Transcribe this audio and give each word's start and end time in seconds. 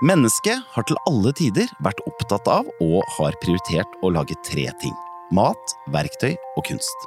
Mennesket 0.00 0.62
har 0.72 0.84
til 0.88 0.96
alle 1.04 1.28
tider 1.36 1.68
vært 1.84 1.98
opptatt 2.08 2.46
av 2.48 2.68
og 2.80 3.10
har 3.18 3.34
prioritert 3.42 3.98
å 4.00 4.08
lage 4.14 4.32
tre 4.46 4.64
ting. 4.80 4.94
Mat, 5.36 5.74
verktøy 5.92 6.32
og 6.56 6.64
kunst. 6.64 7.04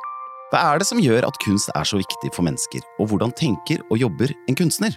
Hva 0.52 0.62
er 0.70 0.78
det 0.78 0.86
som 0.86 1.02
gjør 1.02 1.26
at 1.26 1.40
kunst 1.42 1.72
er 1.74 1.90
så 1.90 1.98
viktig 1.98 2.30
for 2.36 2.46
mennesker, 2.46 2.86
og 3.02 3.10
hvordan 3.10 3.34
tenker 3.34 3.82
og 3.90 3.98
jobber 3.98 4.36
en 4.46 4.60
kunstner? 4.60 4.94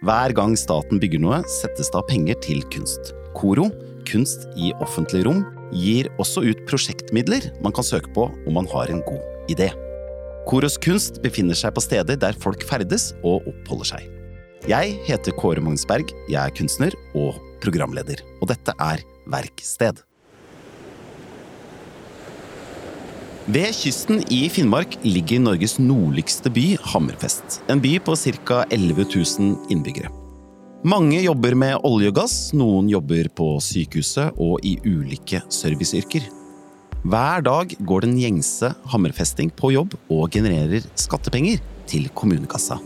Hver 0.00 0.32
gang 0.32 0.56
staten 0.56 1.02
bygger 1.02 1.20
noe, 1.20 1.42
settes 1.58 1.92
det 1.92 2.00
av 2.00 2.08
penger 2.08 2.40
til 2.40 2.64
kunst. 2.72 3.12
KORO, 3.36 3.68
kunst 4.08 4.48
i 4.56 4.72
offentlig 4.80 5.26
rom, 5.28 5.44
gir 5.76 6.08
også 6.16 6.46
ut 6.48 6.64
prosjektmidler 6.70 7.50
man 7.60 7.76
kan 7.76 7.84
søke 7.84 8.08
på 8.16 8.30
om 8.32 8.56
man 8.56 8.72
har 8.72 8.88
en 8.88 9.04
god 9.04 9.52
idé. 9.52 9.68
Koros 10.48 10.80
kunst 10.80 11.20
befinner 11.20 11.58
seg 11.58 11.76
på 11.76 11.84
steder 11.84 12.16
der 12.16 12.40
folk 12.40 12.64
ferdes 12.64 13.10
og 13.20 13.44
oppholder 13.52 13.98
seg. 13.98 14.14
Jeg 14.66 14.96
heter 15.06 15.34
Kåre 15.38 15.62
Magnsberg, 15.62 16.10
jeg 16.26 16.40
er 16.40 16.54
kunstner 16.56 16.94
og 17.14 17.36
programleder, 17.62 18.24
og 18.42 18.50
dette 18.50 18.74
er 18.82 19.04
Verksted. 19.30 20.02
Ved 23.48 23.70
kysten 23.72 24.24
i 24.34 24.42
Finnmark 24.52 24.98
ligger 25.06 25.40
Norges 25.40 25.78
nordligste 25.80 26.50
by, 26.52 26.74
Hammerfest. 26.90 27.62
En 27.70 27.80
by 27.80 27.94
på 28.02 28.16
ca. 28.18 28.64
11 28.74 29.06
000 29.14 29.70
innbyggere. 29.72 30.10
Mange 30.84 31.22
jobber 31.22 31.56
med 31.58 31.78
olje 31.86 32.10
og 32.10 32.18
gass, 32.18 32.36
noen 32.54 32.90
jobber 32.90 33.30
på 33.38 33.54
sykehuset 33.62 34.36
og 34.36 34.60
i 34.66 34.76
ulike 34.84 35.40
serviceyrker. 35.48 36.28
Hver 37.08 37.42
dag 37.46 37.72
går 37.88 38.04
den 38.04 38.18
gjengse 38.18 38.74
hammerfesting 38.90 39.54
på 39.54 39.72
jobb 39.78 39.96
og 40.10 40.28
genererer 40.34 40.84
skattepenger 40.98 41.62
til 41.88 42.10
kommunekassa. 42.12 42.78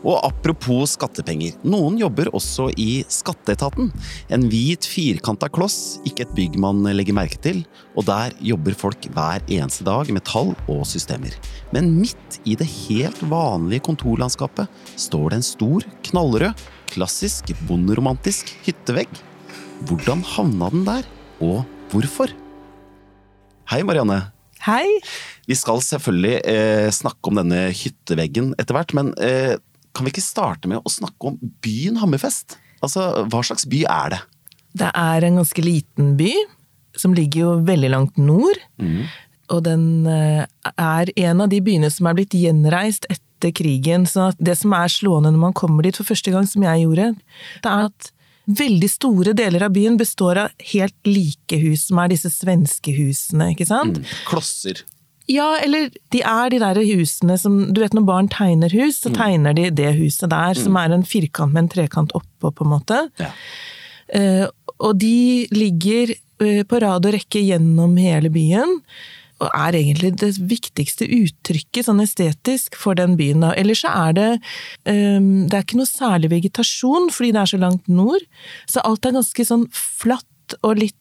Og 0.00 0.16
apropos 0.24 0.94
skattepenger, 0.94 1.58
noen 1.68 1.98
jobber 2.00 2.30
også 2.32 2.70
i 2.80 3.02
Skatteetaten. 3.12 3.90
En 4.32 4.46
hvit, 4.48 4.86
firkanta 4.88 5.50
kloss, 5.52 5.98
ikke 6.08 6.24
et 6.24 6.32
bygg 6.38 6.56
man 6.62 6.80
legger 6.96 7.16
merke 7.16 7.36
til, 7.44 7.60
og 7.92 8.06
der 8.08 8.32
jobber 8.44 8.76
folk 8.80 9.10
hver 9.12 9.44
eneste 9.44 9.84
dag 9.84 10.08
med 10.14 10.24
tall 10.28 10.54
og 10.72 10.86
systemer. 10.88 11.36
Men 11.74 11.92
midt 11.98 12.40
i 12.48 12.56
det 12.56 12.68
helt 12.86 13.20
vanlige 13.28 13.84
kontorlandskapet 13.90 14.72
står 14.96 15.30
det 15.30 15.40
en 15.42 15.48
stor, 15.50 15.88
knallrød, 16.08 16.66
klassisk 16.94 17.52
bonderomantisk 17.68 18.54
hyttevegg. 18.64 19.12
Hvordan 19.88 20.24
havna 20.32 20.72
den 20.72 20.88
der, 20.88 21.08
og 21.44 21.64
hvorfor? 21.92 22.32
Hei, 23.70 23.84
Marianne. 23.86 24.22
Hei. 24.64 24.86
Vi 25.48 25.56
skal 25.56 25.80
selvfølgelig 25.84 26.40
eh, 26.48 26.88
snakke 26.92 27.30
om 27.30 27.38
denne 27.40 27.68
hytteveggen 27.72 28.54
etter 28.60 28.76
hvert, 28.76 28.92
men 28.96 29.12
eh, 29.24 29.56
kan 29.96 30.06
vi 30.06 30.12
ikke 30.14 30.24
starte 30.24 30.70
med 30.70 30.82
å 30.82 30.92
snakke 30.92 31.32
om 31.32 31.38
byen 31.64 31.98
Hammerfest? 32.00 32.58
Altså, 32.84 33.26
Hva 33.30 33.42
slags 33.44 33.66
by 33.68 33.84
er 33.90 34.14
det? 34.14 34.20
Det 34.80 34.90
er 34.94 35.26
en 35.26 35.40
ganske 35.40 35.64
liten 35.64 36.14
by, 36.18 36.30
som 36.98 37.14
ligger 37.16 37.42
jo 37.42 37.56
veldig 37.66 37.90
langt 37.90 38.20
nord. 38.20 38.60
Mm. 38.80 39.08
Og 39.50 39.64
den 39.66 40.06
eh, 40.06 40.44
er 40.70 41.10
en 41.26 41.42
av 41.42 41.50
de 41.50 41.58
byene 41.64 41.90
som 41.90 42.06
er 42.06 42.16
blitt 42.18 42.36
gjenreist 42.38 43.08
etter 43.10 43.52
krigen. 43.56 44.06
Så 44.06 44.30
det 44.38 44.56
som 44.60 44.74
er 44.76 44.92
slående 44.92 45.34
når 45.34 45.44
man 45.48 45.58
kommer 45.58 45.86
dit 45.86 45.98
for 45.98 46.06
første 46.06 46.32
gang, 46.34 46.46
som 46.46 46.64
jeg 46.66 46.86
gjorde, 46.86 47.10
det 47.64 47.72
er 47.72 47.90
at 47.90 48.12
veldig 48.50 48.90
store 48.90 49.34
deler 49.36 49.66
av 49.66 49.74
byen 49.74 49.98
består 50.00 50.44
av 50.44 50.70
helt 50.72 50.96
like 51.06 51.58
hus, 51.60 51.88
som 51.88 52.00
er 52.02 52.14
disse 52.14 52.30
svenske 52.34 52.94
husene, 52.96 53.52
ikke 53.54 53.68
sant? 53.68 54.00
Mm. 54.00 54.16
Klosser. 54.30 54.84
Ja, 55.30 55.50
eller 55.62 55.90
de 56.12 56.22
er 56.26 56.50
de 56.52 56.58
der 56.62 56.80
husene 56.90 57.36
som 57.38 57.60
Du 57.74 57.82
vet 57.82 57.94
når 57.96 58.06
barn 58.08 58.30
tegner 58.32 58.72
hus, 58.74 59.02
så 59.04 59.12
mm. 59.12 59.18
tegner 59.18 59.56
de 59.56 59.68
det 59.82 59.92
huset 60.00 60.30
der, 60.32 60.56
mm. 60.56 60.62
som 60.64 60.80
er 60.80 60.96
en 60.96 61.06
firkant 61.06 61.54
med 61.54 61.66
en 61.66 61.70
trekant 61.76 62.16
oppå, 62.18 62.50
på 62.50 62.66
en 62.66 62.72
måte. 62.74 63.04
Ja. 63.20 63.30
Uh, 64.10 64.46
og 64.80 64.98
de 64.98 65.46
ligger 65.54 66.10
uh, 66.42 66.62
på 66.66 66.82
rad 66.82 67.06
og 67.06 67.14
rekke 67.14 67.42
gjennom 67.46 67.94
hele 68.00 68.32
byen. 68.34 68.80
Og 69.40 69.48
er 69.56 69.76
egentlig 69.78 70.12
det 70.20 70.34
viktigste 70.50 71.06
uttrykket 71.08 71.86
sånn 71.86 72.02
estetisk 72.04 72.76
for 72.76 72.98
den 72.98 73.14
byen. 73.16 73.46
Da. 73.46 73.54
Ellers 73.56 73.84
så 73.86 73.92
er 74.02 74.16
det 74.18 74.30
um, 74.84 75.46
Det 75.48 75.56
er 75.56 75.64
ikke 75.64 75.78
noe 75.80 75.88
særlig 75.88 76.32
vegetasjon, 76.34 77.08
fordi 77.14 77.32
det 77.36 77.44
er 77.44 77.52
så 77.54 77.60
langt 77.62 77.88
nord. 77.88 78.26
Så 78.68 78.82
alt 78.84 79.06
er 79.06 79.16
ganske 79.16 79.46
sånn 79.48 79.64
flatt 79.72 80.58
og 80.60 80.82
litt 80.82 80.98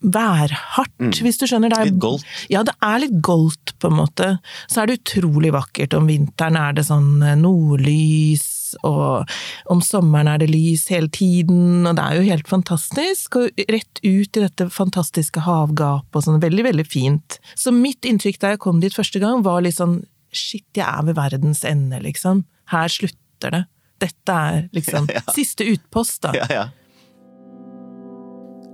værhardt, 0.00 0.94
mm. 1.00 1.14
hvis 1.24 1.40
du 1.40 1.46
skjønner. 1.48 1.72
Det 1.72 1.78
Er, 1.78 1.90
litt 1.90 2.02
goldt? 2.02 2.26
Ja, 2.52 2.64
det 2.66 2.74
er 2.84 3.00
litt 3.04 3.16
goldt, 3.24 3.74
på 3.80 3.90
en 3.90 3.98
måte. 4.00 4.30
Så 4.70 4.82
er 4.82 4.90
det 4.90 5.00
utrolig 5.00 5.52
vakkert. 5.56 5.96
Om 5.96 6.10
vinteren 6.10 6.58
er 6.60 6.76
det 6.76 6.86
sånn 6.88 7.22
eh, 7.24 7.38
nordlys, 7.40 8.46
og 8.86 9.30
om 9.72 9.82
sommeren 9.84 10.30
er 10.30 10.42
det 10.42 10.50
lys 10.50 10.88
hele 10.92 11.08
tiden, 11.12 11.86
og 11.86 11.96
det 11.98 12.04
er 12.04 12.18
jo 12.18 12.26
helt 12.30 12.50
fantastisk. 12.50 13.38
Og 13.40 13.64
rett 13.70 14.02
ut 14.02 14.40
i 14.40 14.42
dette 14.42 14.68
fantastiske 14.72 15.44
havgapet 15.46 16.20
og 16.20 16.26
sånn, 16.26 16.42
veldig, 16.42 16.66
veldig 16.70 16.88
fint. 16.88 17.38
Så 17.54 17.74
mitt 17.74 18.08
inntrykk 18.08 18.40
da 18.42 18.54
jeg 18.54 18.64
kom 18.64 18.82
dit 18.82 18.94
første 18.94 19.22
gang, 19.22 19.44
var 19.46 19.64
litt 19.64 19.78
sånn 19.78 20.00
shit, 20.36 20.66
jeg 20.76 20.84
er 20.84 21.06
ved 21.06 21.16
verdens 21.16 21.62
ende, 21.66 22.00
liksom. 22.04 22.44
Her 22.72 22.90
slutter 22.92 23.54
det. 23.54 23.62
Dette 24.02 24.34
er 24.50 24.66
liksom 24.76 25.06
ja, 25.08 25.22
ja. 25.22 25.36
siste 25.36 25.64
utpost, 25.70 26.20
da. 26.26 26.34
Ja, 26.36 26.48
ja. 26.52 26.66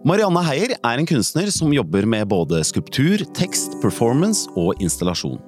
Marianne 0.03 0.41
Heier 0.43 0.73
er 0.75 0.99
en 0.99 1.07
kunstner 1.07 1.47
som 1.55 1.71
jobber 1.71 2.03
med 2.11 2.27
både 2.27 2.59
skulptur, 2.67 3.23
tekst, 3.39 3.77
performance 3.79 4.51
og 4.59 4.81
installasjon. 4.83 5.39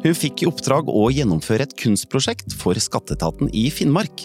Hun 0.00 0.16
fikk 0.16 0.40
i 0.40 0.48
oppdrag 0.48 0.88
å 0.88 1.10
gjennomføre 1.12 1.66
et 1.66 1.74
kunstprosjekt 1.76 2.56
for 2.56 2.78
Skatteetaten 2.80 3.50
i 3.52 3.66
Finnmark. 3.68 4.24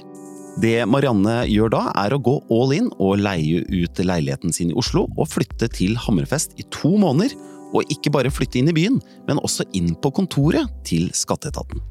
Det 0.64 0.86
Marianne 0.88 1.42
gjør 1.52 1.74
da, 1.76 1.84
er 2.00 2.16
å 2.16 2.22
gå 2.24 2.38
all 2.54 2.72
in 2.78 2.88
og 2.96 3.20
leie 3.26 3.66
ut 3.68 4.00
leiligheten 4.00 4.56
sin 4.56 4.72
i 4.72 4.80
Oslo 4.80 5.10
og 5.18 5.28
flytte 5.34 5.68
til 5.76 6.00
Hammerfest 6.00 6.56
i 6.56 6.68
to 6.72 6.96
måneder. 7.04 7.36
Og 7.76 7.92
ikke 7.92 8.14
bare 8.14 8.32
flytte 8.32 8.62
inn 8.62 8.72
i 8.72 8.78
byen, 8.78 9.02
men 9.28 9.44
også 9.44 9.68
inn 9.76 9.98
på 10.00 10.14
kontoret 10.16 10.72
til 10.88 11.10
Skatteetaten. 11.12 11.84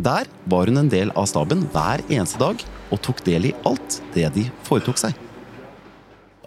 Der 0.00 0.32
var 0.48 0.70
hun 0.70 0.80
en 0.80 0.88
del 0.88 1.12
av 1.12 1.28
staben 1.28 1.68
hver 1.74 2.06
eneste 2.08 2.40
dag 2.40 2.62
og 2.88 3.02
tok 3.04 3.20
del 3.28 3.50
i 3.50 3.56
alt 3.68 4.00
det 4.16 4.30
de 4.38 4.48
foretok 4.64 5.04
seg. 5.04 5.27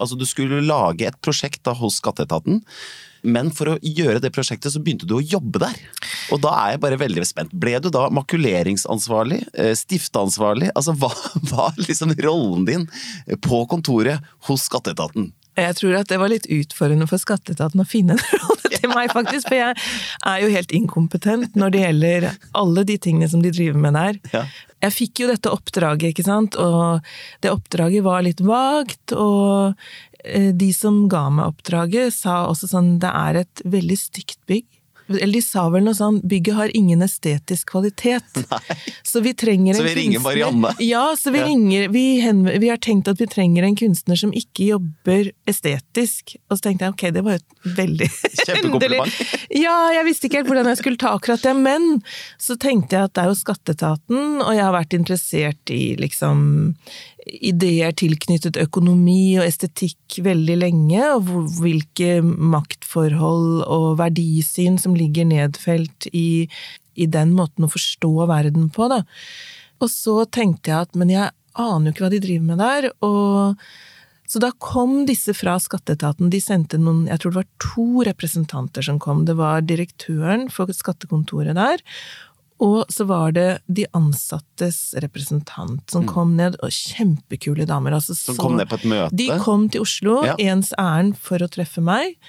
Altså, 0.01 0.17
du 0.17 0.25
skulle 0.28 0.63
lage 0.66 1.07
et 1.07 1.22
prosjekt 1.23 1.63
da 1.67 1.75
hos 1.78 2.01
Skatteetaten. 2.01 2.62
Men 3.22 3.51
for 3.53 3.75
å 3.75 3.79
gjøre 3.85 4.22
det 4.23 4.31
prosjektet, 4.34 4.73
så 4.73 4.81
begynte 4.81 5.06
du 5.06 5.13
å 5.19 5.22
jobbe 5.22 5.62
der. 5.62 5.78
Og 6.34 6.41
da 6.41 6.53
er 6.63 6.73
jeg 6.73 6.81
bare 6.85 7.00
veldig 7.01 7.25
spent. 7.28 7.53
Ble 7.53 7.75
du 7.84 7.91
da 7.94 8.07
makuleringsansvarlig? 8.13 9.44
Eh, 9.53 9.75
stifteansvarlig? 9.78 10.72
Altså, 10.73 10.95
hva 10.97 11.11
var 11.53 11.78
liksom 11.78 12.16
rollen 12.25 12.66
din 12.69 12.88
på 13.45 13.61
kontoret 13.69 14.25
hos 14.50 14.66
Skatteetaten? 14.69 15.29
Jeg 15.59 15.75
tror 15.81 15.97
at 16.00 16.07
det 16.07 16.19
var 16.22 16.31
litt 16.31 16.47
utfordrende 16.47 17.07
for 17.09 17.19
Skatteetaten 17.19 17.84
å 17.84 17.88
finne 17.88 18.16
en 18.16 18.22
rolle 18.44 18.72
til 18.72 18.91
meg, 18.91 19.12
faktisk. 19.12 19.50
For 19.50 19.57
jeg 19.57 19.75
er 19.75 20.44
jo 20.44 20.51
helt 20.53 20.75
inkompetent 20.75 21.57
når 21.59 21.73
det 21.73 21.81
gjelder 21.85 22.28
alle 22.57 22.85
de 22.88 22.97
tingene 23.01 23.29
som 23.31 23.44
de 23.44 23.51
driver 23.53 23.81
med 23.84 23.97
der. 24.00 24.19
Ja. 24.31 24.45
Jeg 24.81 24.95
fikk 24.95 25.23
jo 25.23 25.29
dette 25.29 25.51
oppdraget, 25.53 26.13
ikke 26.13 26.25
sant, 26.25 26.57
og 26.57 27.03
det 27.44 27.51
oppdraget 27.53 28.06
var 28.06 28.23
litt 28.25 28.41
vagt, 28.41 29.13
og 29.13 29.75
eh, 30.23 30.50
de 30.57 30.72
som 30.73 31.03
ga 31.11 31.28
meg 31.29 31.51
oppdraget, 31.51 32.16
sa 32.16 32.45
også 32.50 32.72
sånn 32.72 32.95
det 33.03 33.11
er 33.11 33.44
et 33.44 33.66
veldig 33.67 34.00
stygt 34.00 34.40
bygg. 34.50 34.66
Eller 35.19 35.39
de 35.39 35.41
sa 35.44 35.67
vel 35.73 35.83
noe 35.85 35.97
sånn 35.97 36.22
'bygget 36.22 36.55
har 36.55 36.75
ingen 36.77 37.01
estetisk 37.05 37.73
kvalitet'. 37.73 38.41
Nei. 38.51 38.77
Så 39.03 39.22
vi 39.25 39.33
trenger 39.33 39.73
en 39.73 39.79
kunstner. 39.79 39.89
Så 39.89 39.95
vi 39.95 40.01
ringer 40.01 40.23
Marianne? 40.25 40.73
Ja, 40.79 41.05
så 41.19 41.33
vi 41.33 41.41
ja. 41.41 41.47
ringer 41.49 41.88
vi, 41.89 42.05
vi, 42.59 42.69
har 42.69 42.77
tenkt 42.77 43.07
at 43.11 43.22
vi 43.22 43.27
trenger 43.27 43.63
en 43.67 43.75
kunstner 43.75 44.16
som 44.16 44.33
ikke 44.33 44.72
jobber 44.72 45.31
estetisk. 45.49 46.35
Og 46.49 46.57
så 46.57 46.67
tenkte 46.67 46.88
jeg 46.88 46.95
ok, 46.95 47.05
det 47.16 47.25
var 47.25 47.38
jo 47.38 47.41
et 47.41 47.77
veldig 47.81 48.09
Kjempekompliment. 48.45 49.22
ja, 49.49 49.77
jeg 49.97 50.07
visste 50.07 50.27
ikke 50.27 50.41
helt 50.41 50.51
hvordan 50.51 50.72
jeg 50.72 50.81
skulle 50.81 51.01
ta 51.01 51.16
akkurat 51.17 51.43
det, 51.45 51.55
men 51.57 52.01
så 52.41 52.57
tenkte 52.59 52.97
jeg 52.97 53.09
at 53.09 53.16
det 53.16 53.25
er 53.25 53.31
jo 53.31 53.39
Skatteetaten, 53.41 54.28
og 54.43 54.53
jeg 54.53 54.63
har 54.63 54.75
vært 54.75 54.95
interessert 54.97 55.73
i 55.73 55.95
liksom 55.99 56.45
ideer 57.25 57.93
tilknyttet 57.97 58.58
økonomi 58.61 59.37
og 59.40 59.46
estetikk 59.46 60.19
veldig 60.25 60.58
lenge, 60.61 61.02
og 61.13 61.29
hvilke 61.59 62.19
maktforhold 62.91 63.64
og 63.67 63.99
verdisyn 63.99 64.78
som 64.79 64.96
ligger 64.96 65.26
nedfelt 65.26 66.08
i, 66.14 66.49
i 66.96 67.05
den 67.05 67.34
måten 67.34 67.66
å 67.66 67.72
forstå 67.72 68.28
verden 68.28 68.70
på, 68.70 68.88
da. 68.90 69.03
Og 69.82 69.90
så 69.90 70.26
tenkte 70.26 70.72
jeg 70.72 70.88
at 70.88 70.96
men 70.96 71.09
jeg 71.09 71.32
aner 71.53 71.90
jo 71.90 71.93
ikke 71.93 72.05
hva 72.05 72.11
de 72.11 72.22
driver 72.22 72.46
med 72.46 72.59
der, 72.59 72.91
og 73.02 73.55
så 74.28 74.40
da 74.40 74.52
kom 74.64 75.05
disse 75.05 75.34
fra 75.35 75.58
skatteetaten. 75.59 76.29
De 76.32 76.40
sendte 76.40 76.78
noen, 76.79 77.08
jeg 77.09 77.20
tror 77.20 77.32
det 77.32 77.41
var 77.41 77.49
to 77.59 78.03
representanter 78.08 78.82
som 78.82 78.99
kom. 78.99 79.26
Det 79.26 79.35
var 79.35 79.61
direktøren 79.61 80.47
for 80.49 80.72
skattekontoret 80.72 81.58
der, 81.58 81.84
og 82.61 82.85
så 82.94 83.08
var 83.09 83.34
det 83.34 83.49
de 83.66 83.87
ansattes 83.97 84.94
representant 85.02 85.82
som 85.90 86.05
mm. 86.05 86.09
kom 86.14 86.35
ned, 86.37 86.55
og 86.61 86.72
kjempekule 86.72 87.66
damer. 87.67 87.97
Altså, 87.97 88.16
som 88.16 88.37
kom 88.40 88.55
ned 88.59 88.70
på 88.70 88.78
et 88.78 88.87
møte? 88.87 89.17
De 89.17 89.28
kom 89.41 89.66
til 89.73 89.84
Oslo, 89.84 90.22
ja. 90.29 90.37
ens 90.40 90.70
ærend 90.79 91.17
for 91.20 91.41
å 91.41 91.49
treffe 91.52 91.82
meg. 91.84 92.20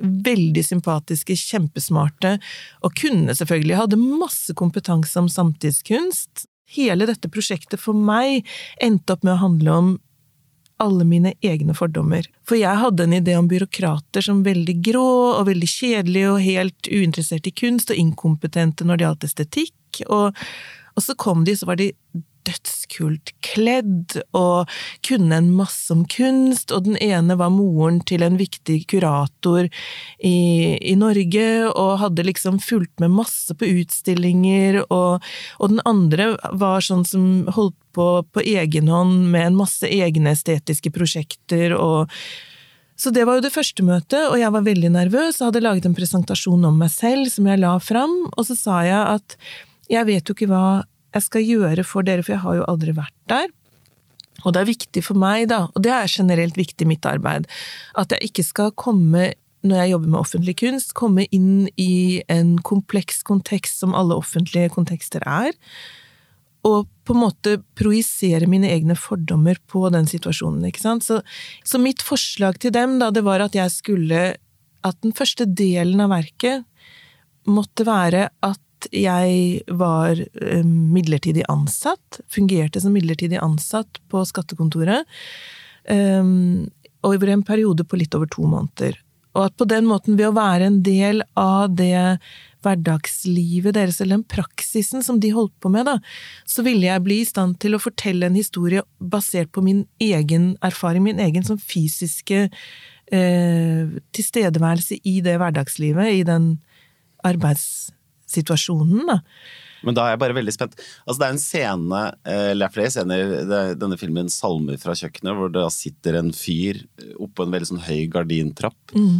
Veldig 0.00 0.64
sympatiske, 0.66 1.36
kjempesmarte, 1.40 2.36
og 2.84 2.96
kunne 3.00 3.36
selvfølgelig 3.36 3.80
hadde 3.80 4.00
masse 4.02 4.56
kompetanse 4.58 5.18
om 5.20 5.30
samtidskunst. 5.32 6.46
Hele 6.76 7.06
dette 7.06 7.30
prosjektet 7.30 7.80
for 7.80 7.94
meg 7.94 8.46
endte 8.82 9.14
opp 9.14 9.24
med 9.24 9.36
å 9.36 9.42
handle 9.44 9.78
om 9.80 9.94
alle 10.82 11.06
mine 11.08 11.32
egne 11.40 11.74
fordommer. 11.76 12.26
For 12.44 12.58
jeg 12.58 12.82
hadde 12.82 13.06
en 13.06 13.16
idé 13.16 13.36
om 13.38 13.48
byråkrater 13.48 14.24
som 14.24 14.42
veldig 14.44 14.76
grå 14.84 15.08
og 15.38 15.46
veldig 15.48 15.68
kjedelige 15.70 16.32
og 16.34 16.42
helt 16.44 16.90
uinteressert 16.90 17.48
i 17.48 17.54
kunst 17.56 17.92
og 17.92 18.00
inkompetente 18.00 18.84
når 18.84 18.98
det 18.98 19.06
gjaldt 19.06 19.28
estetikk. 19.30 20.02
Og, 20.10 20.36
og 20.92 21.04
så 21.04 21.16
kom 21.16 21.46
de, 21.48 21.56
så 21.56 21.68
var 21.70 21.80
de 21.80 21.94
dødskult 22.46 23.32
kledd 23.44 24.16
og 24.36 24.70
kunne 25.06 25.40
en 25.40 25.50
masse 25.56 25.90
om 25.92 26.04
kunst, 26.10 26.72
og 26.74 26.86
den 26.88 26.98
ene 27.02 27.36
var 27.38 27.52
moren 27.54 28.00
til 28.06 28.24
en 28.26 28.38
viktig 28.40 28.82
kurator 28.90 29.68
i, 30.18 30.36
i 30.80 30.94
Norge 30.98 31.46
og 31.72 31.98
hadde 32.02 32.26
liksom 32.26 32.60
fulgt 32.62 33.02
med 33.02 33.14
masse 33.16 33.54
på 33.56 33.68
utstillinger, 33.82 34.82
og, 34.86 35.24
og 35.60 35.74
den 35.74 35.82
andre 35.88 36.34
var 36.56 36.84
sånn 36.84 37.04
som 37.08 37.46
holdt 37.56 37.78
på 37.96 38.08
på 38.32 38.42
egen 38.44 38.90
hånd 38.92 39.30
med 39.32 39.46
en 39.48 39.56
masse 39.56 39.88
egne 39.88 40.34
estetiske 40.36 40.92
prosjekter 40.92 41.72
og 41.76 42.12
så 42.96 43.12
det 43.12 43.26
var 43.28 43.36
jo 43.36 43.44
det 43.44 43.52
første 43.52 43.84
møtet, 43.84 44.22
og 44.30 44.38
jeg 44.40 44.52
var 44.54 44.64
veldig 44.64 44.90
nervøs 44.94 45.40
og 45.40 45.50
hadde 45.50 45.60
laget 45.66 45.84
en 45.88 45.96
presentasjon 45.96 46.64
om 46.64 46.78
meg 46.80 46.88
selv 46.94 47.28
som 47.28 47.48
jeg 47.50 47.60
la 47.60 47.74
fram, 47.76 48.14
og 48.32 48.46
så 48.48 48.56
sa 48.56 48.78
jeg 48.86 49.02
at 49.18 49.36
jeg 49.92 50.08
vet 50.08 50.24
jo 50.24 50.36
ikke 50.36 50.48
hva 50.48 50.66
jeg 51.16 51.24
skal 51.24 51.46
gjøre 51.46 51.84
for 51.86 52.06
dere, 52.06 52.24
for 52.24 52.36
jeg 52.36 52.44
har 52.44 52.60
jo 52.60 52.68
aldri 52.70 52.94
vært 52.96 53.16
der. 53.32 53.50
Og 54.44 54.52
det 54.52 54.62
er 54.62 54.68
viktig 54.68 55.02
for 55.04 55.18
meg, 55.18 55.48
da, 55.50 55.64
og 55.72 55.82
det 55.84 55.92
er 55.96 56.12
generelt 56.12 56.58
viktig 56.58 56.84
i 56.84 56.90
mitt 56.92 57.06
arbeid, 57.08 57.48
at 57.96 58.12
jeg 58.12 58.30
ikke 58.30 58.44
skal 58.46 58.74
komme, 58.78 59.30
når 59.66 59.80
jeg 59.80 59.92
jobber 59.94 60.12
med 60.12 60.20
offentlig 60.20 60.56
kunst, 60.60 60.92
komme 60.98 61.24
inn 61.34 61.70
i 61.80 62.22
en 62.32 62.56
kompleks 62.60 63.22
kontekst 63.26 63.80
som 63.82 63.96
alle 63.96 64.18
offentlige 64.18 64.70
kontekster 64.76 65.24
er, 65.26 65.56
og 66.66 66.88
på 67.06 67.14
en 67.14 67.22
måte 67.22 67.56
projisere 67.78 68.48
mine 68.50 68.68
egne 68.74 68.96
fordommer 68.98 69.58
på 69.70 69.84
den 69.94 70.08
situasjonen, 70.10 70.64
ikke 70.66 70.82
sant. 70.82 71.06
Så, 71.06 71.20
så 71.64 71.78
mitt 71.78 72.02
forslag 72.02 72.58
til 72.62 72.74
dem, 72.74 72.98
da, 73.02 73.12
det 73.14 73.22
var 73.26 73.44
at 73.44 73.54
jeg 73.54 73.70
skulle 73.70 74.24
At 74.86 74.98
den 75.02 75.14
første 75.16 75.46
delen 75.46 75.98
av 76.02 76.12
verket 76.12 76.62
måtte 77.46 77.86
være 77.86 78.28
at 78.44 78.60
jeg 78.92 79.62
var 79.66 80.20
eh, 80.20 80.64
midlertidig 80.66 81.46
ansatt, 81.52 82.20
fungerte 82.32 82.82
som 82.82 82.94
midlertidig 82.96 83.40
ansatt 83.42 84.00
på 84.12 84.24
skattekontoret, 84.28 85.06
um, 85.88 86.66
over 87.06 87.30
en 87.30 87.44
periode 87.46 87.86
på 87.86 87.98
litt 88.00 88.14
over 88.18 88.30
to 88.30 88.46
måneder. 88.50 88.98
Og 89.36 89.50
at 89.50 89.56
på 89.60 89.66
den 89.68 89.86
måten, 89.88 90.16
ved 90.16 90.30
å 90.30 90.36
være 90.36 90.70
en 90.70 90.82
del 90.84 91.22
av 91.38 91.74
det 91.76 92.18
hverdagslivet 92.64 93.76
deres, 93.76 94.00
eller 94.00 94.18
den 94.18 94.28
praksisen 94.28 95.04
som 95.04 95.20
de 95.22 95.30
holdt 95.34 95.54
på 95.62 95.70
med, 95.72 95.86
da, 95.88 95.98
så 96.48 96.64
ville 96.66 96.88
jeg 96.88 97.04
bli 97.04 97.20
i 97.22 97.28
stand 97.28 97.58
til 97.62 97.76
å 97.76 97.82
fortelle 97.82 98.28
en 98.28 98.38
historie 98.38 98.82
basert 98.98 99.52
på 99.54 99.62
min 99.64 99.84
egen 100.02 100.54
erfaring, 100.64 101.04
min 101.06 101.22
egen 101.22 101.46
sånn 101.46 101.60
fysiske 101.62 102.46
eh, 102.48 103.98
tilstedeværelse 104.16 105.02
i 105.04 105.20
det 105.24 105.36
hverdagslivet, 105.42 106.22
i 106.22 106.24
den 106.26 106.56
arbeids 107.26 107.92
situasjonen, 108.30 109.06
da. 109.08 109.20
Men 109.86 109.94
da 109.94 110.06
er 110.06 110.14
jeg 110.14 110.22
bare 110.22 110.34
veldig 110.38 110.54
spent. 110.54 110.74
Altså 111.04 111.20
Det 111.20 111.26
er 111.26 111.34
en 111.34 111.42
scene, 111.42 112.02
eh, 112.26 112.50
eller 112.54 112.72
flere 112.74 112.90
scener 112.90 113.22
i 113.22 113.76
denne 113.78 113.98
filmen 114.00 114.30
'Salmer 114.32 114.80
fra 114.82 114.96
kjøkkenet', 114.98 115.36
hvor 115.36 115.52
det 115.52 115.66
sitter 115.74 116.18
en 116.18 116.32
fyr 116.34 116.82
oppå 117.20 117.44
en 117.44 117.54
veldig 117.54 117.70
sånn 117.70 117.86
høy 117.86 118.08
gardintrapp, 118.10 118.96
mm. 118.96 119.16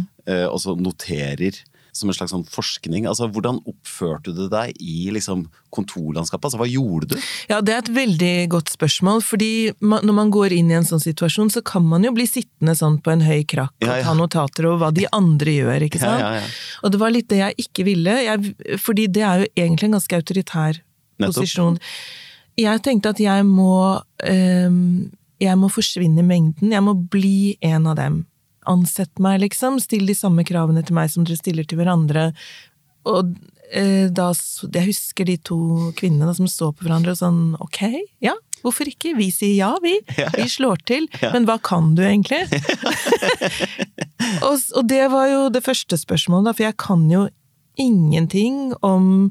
og 0.51 0.59
så 0.59 0.75
noterer 0.75 1.55
som 1.97 2.11
en 2.11 2.15
slags 2.15 2.33
sånn 2.33 2.45
forskning. 2.47 3.07
Altså, 3.09 3.27
Hvordan 3.33 3.59
oppførte 3.67 4.33
du 4.35 4.45
deg 4.51 4.75
i 4.79 5.09
liksom, 5.13 5.45
kontorlandskapet? 5.75 6.47
Altså, 6.49 6.59
Hva 6.61 6.69
gjorde 6.69 7.11
du? 7.13 7.17
Ja, 7.49 7.59
Det 7.61 7.73
er 7.73 7.83
et 7.83 7.93
veldig 7.95 8.49
godt 8.53 8.71
spørsmål. 8.73 9.23
fordi 9.25 9.73
man, 9.81 10.05
når 10.05 10.13
man 10.13 10.31
går 10.31 10.53
inn 10.53 10.71
i 10.71 10.77
en 10.77 10.87
sånn 10.87 11.03
situasjon, 11.03 11.51
så 11.51 11.63
kan 11.63 11.85
man 11.85 12.03
jo 12.03 12.13
bli 12.15 12.27
sittende 12.29 12.75
sånn 12.77 13.01
på 13.01 13.11
en 13.11 13.25
høy 13.25 13.43
krakk 13.43 13.73
og 13.81 13.87
ja, 13.89 13.97
ja. 13.99 14.03
ta 14.07 14.13
notater 14.13 14.69
over 14.69 14.85
hva 14.85 14.91
de 14.93 15.07
andre 15.11 15.57
gjør. 15.57 15.87
ikke 15.89 15.99
sant? 15.99 16.21
Ja, 16.21 16.45
og 16.83 16.93
det 16.93 17.01
var 17.01 17.13
litt 17.13 17.29
det 17.29 17.41
jeg 17.41 17.67
ikke 17.67 17.87
ville, 17.87 18.15
jeg, 18.27 18.53
fordi 18.79 19.07
det 19.07 19.25
er 19.25 19.43
jo 19.43 19.51
egentlig 19.55 19.89
en 19.89 19.97
ganske 19.97 20.21
autoritær 20.21 20.81
Nettopp. 21.17 21.35
posisjon. 21.41 21.77
Jeg 22.57 22.81
tenkte 22.85 23.13
at 23.13 23.19
jeg 23.21 23.45
må, 23.45 24.01
øh, 24.25 24.79
jeg 25.39 25.57
må 25.57 25.69
forsvinne 25.69 26.23
i 26.23 26.25
mengden. 26.25 26.71
Jeg 26.73 26.83
må 26.83 26.95
bli 26.97 27.57
en 27.61 27.85
av 27.87 27.99
dem 27.99 28.25
ansett 28.69 29.21
meg, 29.23 29.41
liksom. 29.45 29.79
Still 29.83 30.07
de 30.09 30.15
samme 30.17 30.45
kravene 30.47 30.83
til 30.85 30.97
meg 30.97 31.11
som 31.13 31.27
dere 31.27 31.39
stiller 31.39 31.67
til 31.67 31.81
hverandre. 31.81 32.31
Og 33.07 33.31
eh, 33.71 34.07
da 34.11 34.31
Jeg 34.73 34.89
husker 34.89 35.27
de 35.27 35.37
to 35.39 35.59
kvinnene 35.97 36.33
som 36.35 36.49
så 36.51 36.71
på 36.73 36.87
hverandre 36.87 37.15
og 37.15 37.21
sånn 37.21 37.41
ok, 37.63 37.81
ja, 38.23 38.35
hvorfor 38.63 38.89
ikke? 38.89 39.15
Vi 39.17 39.29
sier 39.33 39.55
ja, 39.57 39.73
vi. 39.83 39.97
Ja, 40.17 40.27
ja. 40.27 40.43
Vi 40.43 40.49
slår 40.51 40.83
til. 40.89 41.09
Ja. 41.21 41.31
Men 41.35 41.47
hva 41.49 41.57
kan 41.63 41.93
du 41.97 42.03
egentlig? 42.05 42.43
og, 44.47 44.55
og, 44.75 44.83
det 44.89 45.05
var 45.13 45.29
jo 45.31 45.43
det 45.53 45.63
første 45.65 45.99
spørsmålet, 45.99 46.49
da, 46.49 46.57
for 46.57 46.67
jeg 46.67 46.79
kan 46.81 47.05
jo 47.11 47.27
ingenting 47.77 48.73
om 48.85 49.29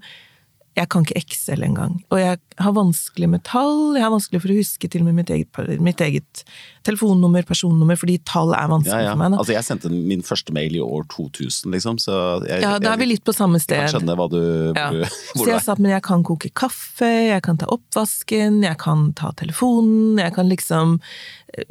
jeg 0.77 0.91
kan 0.93 1.05
ikke 1.07 1.17
Excel 1.23 1.63
engang. 1.65 1.95
Og 2.13 2.19
jeg 2.21 2.37
har 2.61 2.73
vanskelig 2.77 3.29
med 3.33 3.43
tall, 3.49 3.97
jeg 3.97 4.05
har 4.05 4.13
vanskelig 4.13 4.43
for 4.43 4.53
å 4.53 4.57
huske 4.59 4.91
til 4.93 5.03
og 5.03 5.09
med 5.09 5.23
mitt 5.23 5.31
eget, 5.33 5.61
mitt 5.81 6.03
eget 6.05 6.43
telefonnummer, 6.85 7.47
personnummer, 7.49 7.97
fordi 7.97 8.19
tall 8.29 8.53
er 8.53 8.69
vanskelig 8.69 9.07
ja, 9.07 9.07
ja. 9.09 9.15
for 9.15 9.23
meg. 9.23 9.33
Da. 9.33 9.41
Altså, 9.41 9.55
jeg 9.57 9.67
sendte 9.71 9.93
min 9.95 10.25
første 10.27 10.53
mail 10.57 10.77
i 10.77 10.83
år 10.85 11.07
2000, 11.15 11.73
liksom, 11.73 12.01
så 12.03 12.19
jeg, 12.45 12.61
Ja, 12.67 12.75
da 12.83 12.93
er 12.93 13.01
vi 13.01 13.09
litt 13.09 13.25
på 13.25 13.35
samme 13.37 13.61
sted. 13.63 13.87
Jeg 13.87 13.95
skjønner 13.95 14.21
hva 14.21 14.29
du, 14.33 14.43
ja. 14.77 14.91
Så 15.37 15.49
jeg 15.49 15.65
sa 15.65 15.77
at 15.77 15.81
men 15.81 15.95
jeg 15.95 16.05
kan 16.05 16.27
koke 16.27 16.53
kaffe, 16.57 17.09
jeg 17.31 17.41
kan 17.47 17.57
ta 17.61 17.71
oppvasken, 17.73 18.61
jeg 18.67 18.81
kan 18.83 19.09
ta 19.17 19.33
telefonen, 19.41 20.21
jeg 20.21 20.37
kan 20.37 20.49
liksom 20.51 20.99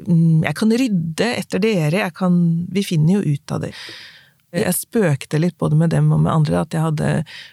mm, 0.07 0.43
Jeg 0.47 0.57
kan 0.57 0.75
rydde 0.81 1.29
etter 1.43 1.61
dere, 1.61 2.01
jeg 2.01 2.13
kan 2.17 2.35
Vi 2.73 2.85
finner 2.85 3.19
jo 3.19 3.35
ut 3.35 3.53
av 3.53 3.65
det. 3.67 3.73
Jeg 4.55 4.75
spøkte 4.77 5.39
litt 5.41 5.57
både 5.61 5.77
med 5.79 5.91
dem 5.93 6.11
og 6.15 6.21
med 6.23 6.31
andre, 6.33 6.61
at 6.63 6.75
jeg 6.75 6.85
hadde 6.85 7.09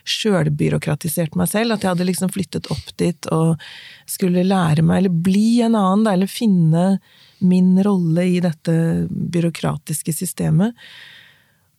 sjølbyråkratisert 0.09 1.37
meg 1.39 1.51
selv. 1.51 1.75
At 1.75 1.85
jeg 1.85 1.95
hadde 1.95 2.09
liksom 2.09 2.33
flyttet 2.33 2.69
opp 2.73 2.93
dit 3.01 3.29
og 3.35 3.63
skulle 4.11 4.47
lære 4.47 4.85
meg, 4.87 5.03
eller 5.03 5.23
bli 5.29 5.63
en 5.67 5.79
annen, 5.79 6.07
eller 6.13 6.31
finne 6.31 6.87
min 7.43 7.75
rolle 7.83 8.29
i 8.37 8.39
dette 8.45 8.75
byråkratiske 9.11 10.15
systemet. 10.15 10.79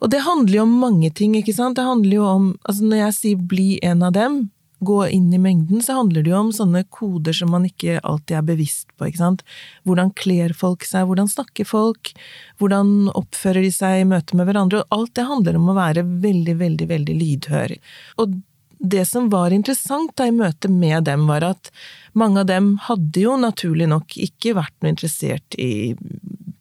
Og 0.04 0.12
det 0.12 0.25
handler 0.25 0.58
jo 0.58 0.66
om 0.66 0.80
mange 0.81 1.14
ting, 1.16 1.38
ikke 1.40 1.56
sant? 1.56 1.78
Det 1.80 1.88
handler 1.88 2.18
jo 2.18 2.25
om 2.28 2.50
Altså, 2.68 2.84
når 2.84 3.06
jeg 3.06 3.18
sier 3.20 3.48
bli 3.54 3.68
en 3.86 4.04
av 4.04 4.12
dem, 4.16 4.42
gå 4.85 5.00
inn 5.15 5.33
i 5.33 5.41
mengden, 5.41 5.81
så 5.83 5.97
handler 6.00 6.24
det 6.24 6.31
jo 6.33 6.39
om 6.39 6.53
sånne 6.56 6.83
koder 6.94 7.35
som 7.35 7.51
man 7.53 7.68
ikke 7.68 8.00
alltid 8.03 8.38
er 8.39 8.47
bevisst 8.47 8.89
på. 8.95 9.07
ikke 9.07 9.21
sant? 9.21 9.44
Hvordan 9.88 10.13
kler 10.19 10.56
folk 10.57 10.85
seg, 10.88 11.07
hvordan 11.09 11.30
snakker 11.31 11.67
folk, 11.67 12.13
hvordan 12.62 13.12
oppfører 13.13 13.65
de 13.65 13.74
seg 13.74 14.01
i 14.01 14.08
møte 14.10 14.38
med 14.39 14.50
hverandre. 14.50 14.84
og 14.84 14.98
Alt 14.98 15.13
det 15.19 15.29
handler 15.29 15.60
om 15.60 15.69
å 15.72 15.77
være 15.77 16.05
veldig, 16.24 16.58
veldig, 16.63 16.89
veldig 16.93 17.19
lydhør. 17.19 17.77
Og 18.24 18.41
det 18.84 19.05
som 19.08 19.29
var 19.31 19.55
interessant 19.55 20.12
da 20.19 20.27
i 20.27 20.36
møte 20.36 20.67
med 20.67 21.05
dem, 21.08 21.27
var 21.29 21.46
at 21.53 21.72
mange 22.19 22.43
av 22.43 22.50
dem 22.50 22.74
hadde 22.84 23.24
jo 23.24 23.38
naturlig 23.39 23.88
nok 23.88 24.17
ikke 24.19 24.58
vært 24.58 24.75
noe 24.81 24.91
interessert 24.91 25.55
i 25.55 25.96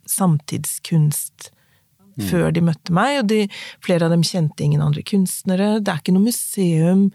samtidskunst. 0.07 1.51
Mm. 2.13 2.27
Før 2.29 2.51
de 2.53 2.63
møtte 2.65 2.93
meg, 2.95 3.23
og 3.23 3.29
de, 3.31 3.47
flere 3.85 4.07
av 4.07 4.13
dem 4.13 4.25
kjente 4.27 4.65
ingen 4.65 4.85
andre 4.85 5.03
kunstnere. 5.07 5.79
Det 5.81 5.91
er 5.91 6.03
ikke 6.03 6.15
noe 6.15 6.29
museum 6.29 7.07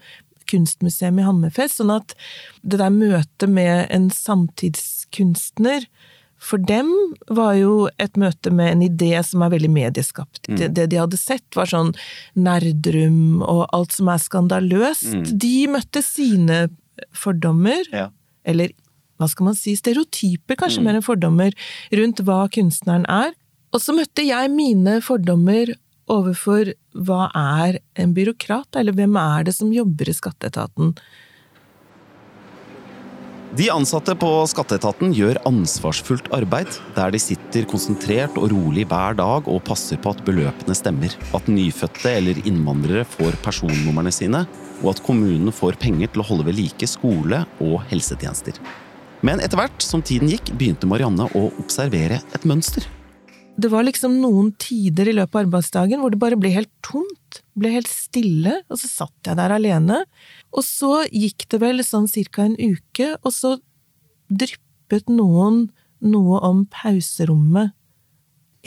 kunstmuseum 0.50 1.20
i 1.20 1.26
Hammerfest. 1.26 1.80
Sånn 1.80 1.94
at 1.94 2.14
det 2.62 2.80
der 2.80 2.94
møtet 2.94 3.50
med 3.52 3.86
en 3.94 4.08
samtidskunstner 4.14 5.88
for 6.38 6.62
dem 6.62 6.90
var 7.34 7.56
jo 7.58 7.88
et 7.98 8.14
møte 8.20 8.52
med 8.54 8.70
en 8.70 8.82
idé 8.86 9.10
som 9.26 9.42
er 9.42 9.50
veldig 9.56 9.70
medieskapt. 9.74 10.44
Mm. 10.46 10.58
Det, 10.60 10.68
det, 10.76 10.84
de 10.92 11.00
hadde 11.00 11.18
sett, 11.18 11.46
var 11.58 11.66
sånn 11.70 11.90
Nerdrum 12.38 13.42
og 13.42 13.64
alt 13.74 13.96
som 13.96 14.10
er 14.12 14.22
skandaløst. 14.22 15.08
Mm. 15.10 15.24
De 15.34 15.56
møtte 15.74 16.02
sine 16.06 16.68
fordommer, 17.14 17.82
ja. 17.94 18.08
eller 18.46 18.70
hva 19.18 19.26
skal 19.30 19.50
man 19.50 19.58
si, 19.58 19.74
stereotyper, 19.78 20.54
kanskje 20.60 20.82
mm. 20.82 20.86
mer 20.86 21.00
enn 21.00 21.06
fordommer, 21.06 21.58
rundt 21.98 22.22
hva 22.26 22.44
kunstneren 22.54 23.06
er. 23.10 23.34
Og 23.74 23.82
så 23.82 23.92
møtte 23.96 24.22
jeg 24.24 24.54
mine 24.54 25.00
fordommer 25.04 25.74
overfor 26.12 26.74
hva 26.96 27.28
er 27.36 27.80
en 27.98 28.12
byråkrat, 28.16 28.76
eller 28.80 28.96
hvem 28.96 29.16
er 29.20 29.48
det 29.48 29.56
som 29.56 29.72
jobber 29.72 30.10
i 30.10 30.16
skatteetaten? 30.16 30.94
De 33.58 33.70
ansatte 33.72 34.12
på 34.20 34.28
skatteetaten 34.50 35.14
gjør 35.16 35.38
ansvarsfullt 35.48 36.26
arbeid, 36.36 36.68
der 36.98 37.14
de 37.14 37.20
sitter 37.22 37.64
konsentrert 37.70 38.36
og 38.36 38.50
rolig 38.52 38.84
hver 38.90 39.16
dag 39.16 39.48
og 39.48 39.62
passer 39.64 39.96
på 40.04 40.12
at 40.12 40.20
beløpene 40.26 40.76
stemmer, 40.76 41.14
at 41.34 41.48
nyfødte 41.48 42.12
eller 42.12 42.42
innvandrere 42.44 43.06
får 43.08 43.40
personnumrene 43.46 44.12
sine, 44.12 44.44
og 44.82 44.92
at 44.92 45.00
kommunen 45.06 45.48
får 45.54 45.80
penger 45.80 46.12
til 46.12 46.22
å 46.22 46.28
holde 46.28 46.50
ved 46.50 46.58
like 46.60 46.90
skole 46.90 47.40
og 47.64 47.80
helsetjenester. 47.88 48.60
Men 49.24 49.40
etter 49.42 49.58
hvert 49.58 49.82
som 49.82 50.04
tiden 50.04 50.28
gikk, 50.30 50.52
begynte 50.52 50.86
Marianne 50.86 51.26
å 51.34 51.48
observere 51.58 52.20
et 52.36 52.46
mønster 52.46 52.84
det 53.58 53.70
var 53.72 53.86
liksom 53.86 54.20
noen 54.22 54.52
tider 54.60 55.10
i 55.10 55.16
løpet 55.16 55.34
av 55.34 55.40
arbeidsdagen 55.46 56.02
hvor 56.02 56.14
det 56.14 56.20
bare 56.22 56.38
ble 56.38 56.52
helt 56.54 56.70
tomt, 56.86 57.40
ble 57.58 57.72
helt 57.74 57.90
stille, 57.90 58.60
og 58.70 58.78
så 58.78 58.90
satt 58.90 59.30
jeg 59.30 59.38
der 59.40 59.54
alene. 59.56 60.04
Og 60.54 60.62
så 60.66 61.02
gikk 61.10 61.48
det 61.50 61.58
vel 61.64 61.82
sånn 61.86 62.06
cirka 62.10 62.46
en 62.46 62.54
uke, 62.54 63.16
og 63.18 63.34
så 63.34 63.56
dryppet 64.30 65.10
noen 65.10 65.66
noe 65.98 66.38
om 66.46 66.62
pauserommet. 66.70 67.74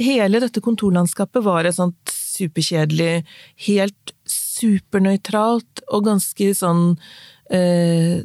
Hele 0.02 0.42
dette 0.44 0.64
kontorlandskapet 0.64 1.44
var 1.46 1.68
et 1.68 1.78
sånt 1.78 2.12
superkjedelig, 2.12 3.24
helt 3.68 4.14
supernøytralt 4.28 5.86
og 5.92 6.08
ganske 6.10 6.52
sånn 6.58 6.84
eh, 7.54 8.24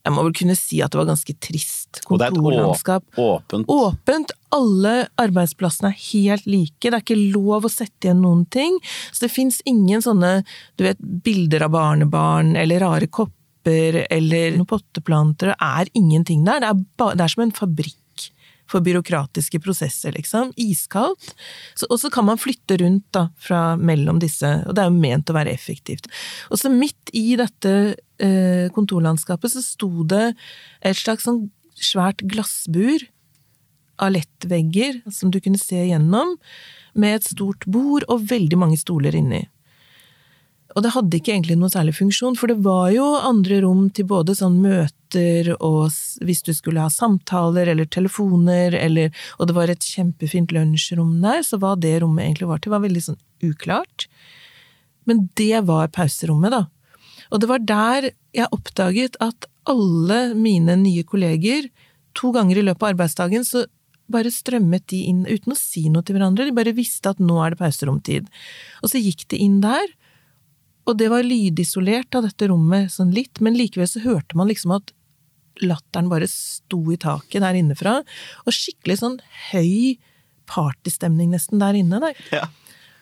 Jeg 0.00 0.14
må 0.16 0.24
vel 0.24 0.36
kunne 0.36 0.56
si 0.56 0.80
at 0.80 0.92
det 0.92 1.00
var 1.00 1.10
ganske 1.10 1.34
trist 1.44 2.00
kontorlandskap. 2.08 3.04
Og 3.20 3.42
det 3.44 3.58
er 3.58 3.60
et 3.60 3.70
åpent 3.70 3.72
Åpent. 3.74 4.32
Alle 4.56 4.94
arbeidsplassene 5.20 5.92
er 5.92 5.98
helt 6.10 6.46
like. 6.48 6.80
Det 6.80 6.94
er 6.94 7.02
ikke 7.02 7.18
lov 7.34 7.68
å 7.68 7.72
sette 7.72 8.08
igjen 8.08 8.22
noen 8.24 8.46
ting. 8.50 8.78
Så 9.12 9.26
det 9.26 9.34
fins 9.34 9.60
ingen 9.68 10.02
sånne 10.04 10.40
du 10.80 10.86
vet, 10.88 11.00
bilder 11.00 11.68
av 11.68 11.74
barnebarn 11.76 12.56
eller 12.58 12.82
rare 12.82 13.10
kopper 13.12 14.06
eller 14.08 14.56
noen 14.56 14.68
potteplanter. 14.70 15.52
Det 15.52 15.58
er 15.68 15.92
ingenting 16.00 16.46
der. 16.48 16.64
Det 16.64 16.72
er, 16.72 17.14
det 17.18 17.26
er 17.26 17.34
som 17.34 17.44
en 17.44 17.58
fabrikk 17.60 17.98
for 18.70 18.84
byråkratiske 18.86 19.60
prosesser, 19.62 20.14
liksom. 20.16 20.52
Iskaldt. 20.60 21.32
Og 21.88 21.96
så 22.00 22.10
kan 22.12 22.28
man 22.28 22.40
flytte 22.40 22.78
rundt 22.82 23.08
da, 23.16 23.26
fra 23.40 23.74
mellom 23.80 24.20
disse, 24.22 24.50
og 24.66 24.76
det 24.76 24.84
er 24.84 24.90
jo 24.90 25.00
ment 25.02 25.30
å 25.30 25.36
være 25.36 25.54
effektivt. 25.54 26.10
Og 26.50 26.60
så 26.60 26.72
midt 26.72 27.12
i 27.16 27.34
dette 27.40 27.74
eh, 28.22 28.66
kontorlandskapet 28.76 29.54
så 29.54 29.64
sto 29.64 29.90
det 30.08 30.30
et 30.86 30.98
slags 30.98 31.26
sånn 31.26 31.48
svært 31.80 32.22
glassbur 32.28 33.06
av 34.00 34.14
lettvegger 34.14 35.02
som 35.12 35.32
du 35.32 35.40
kunne 35.42 35.60
se 35.60 35.80
gjennom, 35.90 36.36
med 36.94 37.20
et 37.20 37.30
stort 37.30 37.66
bord 37.70 38.06
og 38.10 38.24
veldig 38.30 38.58
mange 38.58 38.78
stoler 38.80 39.14
inni. 39.16 39.44
Og 40.76 40.84
det 40.84 40.92
hadde 40.94 41.18
ikke 41.18 41.32
egentlig 41.34 41.56
noen 41.58 41.72
særlig 41.72 41.96
funksjon, 41.96 42.36
for 42.38 42.50
det 42.50 42.60
var 42.62 42.90
jo 42.94 43.06
andre 43.18 43.60
rom 43.64 43.88
til 43.94 44.06
både 44.10 44.36
sånn 44.38 44.60
møter 44.62 45.50
og 45.56 45.90
hvis 46.22 46.44
du 46.46 46.52
skulle 46.54 46.84
ha 46.84 46.92
samtaler 46.92 47.72
eller 47.72 47.88
telefoner, 47.90 48.76
eller 48.78 49.10
Og 49.38 49.48
det 49.48 49.56
var 49.56 49.70
et 49.70 49.82
kjempefint 49.82 50.52
lunsjrom 50.54 51.18
der, 51.22 51.42
så 51.42 51.58
hva 51.58 51.74
det 51.74 52.00
rommet 52.02 52.28
egentlig 52.28 52.50
var 52.50 52.62
til, 52.62 52.70
var 52.70 52.84
veldig 52.84 53.02
sånn 53.02 53.18
uklart. 53.42 54.06
Men 55.06 55.28
det 55.34 55.64
var 55.66 55.90
pauserommet, 55.90 56.54
da. 56.54 56.66
Og 57.30 57.42
det 57.42 57.50
var 57.50 57.58
der 57.58 58.10
jeg 58.36 58.50
oppdaget 58.54 59.18
at 59.20 59.48
alle 59.70 60.34
mine 60.34 60.76
nye 60.78 61.02
kolleger, 61.02 61.66
to 62.14 62.30
ganger 62.34 62.58
i 62.58 62.64
løpet 62.66 62.82
av 62.82 62.92
arbeidsdagen, 62.94 63.46
så 63.46 63.66
bare 64.10 64.32
strømmet 64.34 64.88
de 64.90 65.04
inn 65.10 65.22
uten 65.28 65.54
å 65.54 65.58
si 65.58 65.86
noe 65.90 66.02
til 66.06 66.16
hverandre, 66.16 66.48
de 66.48 66.54
bare 66.54 66.74
visste 66.74 67.12
at 67.12 67.22
nå 67.22 67.38
er 67.42 67.54
det 67.54 67.60
pauseromtid. 67.60 68.30
Og 68.82 68.92
så 68.92 69.02
gikk 69.02 69.28
de 69.30 69.38
inn 69.42 69.60
der, 69.62 69.86
og 70.90 70.98
det 70.98 71.10
var 71.12 71.26
lydisolert 71.26 72.16
av 72.18 72.26
dette 72.26 72.50
rommet 72.50 72.90
sånn 72.92 73.12
litt, 73.14 73.40
men 73.44 73.56
likevel 73.58 73.88
så 73.88 74.02
hørte 74.04 74.38
man 74.38 74.50
liksom 74.50 74.74
at 74.76 74.92
latteren 75.64 76.08
bare 76.10 76.28
sto 76.30 76.80
i 76.92 76.98
taket 77.00 77.44
der 77.44 77.58
innefra, 77.58 78.00
og 78.44 78.54
skikkelig 78.54 79.00
sånn 79.02 79.18
høy 79.50 79.98
partystemning 80.50 81.30
nesten 81.34 81.62
der 81.62 81.78
inne. 81.78 82.00
Der. 82.02 82.22
Ja. 82.34 82.46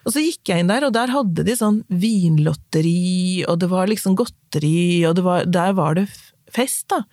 Og 0.04 0.14
så 0.14 0.22
gikk 0.24 0.50
jeg 0.50 0.62
inn 0.62 0.70
der, 0.70 0.86
og 0.86 0.94
der 0.96 1.12
hadde 1.12 1.44
de 1.46 1.54
sånn 1.56 1.82
vinlotteri, 1.88 3.44
og 3.48 3.60
det 3.62 3.70
var 3.72 3.90
liksom 3.90 4.16
godteri, 4.18 5.04
og 5.08 5.22
var, 5.24 5.46
der 5.48 5.76
var 5.78 5.98
det 5.98 6.08
fest, 6.52 6.86
da. 6.92 7.04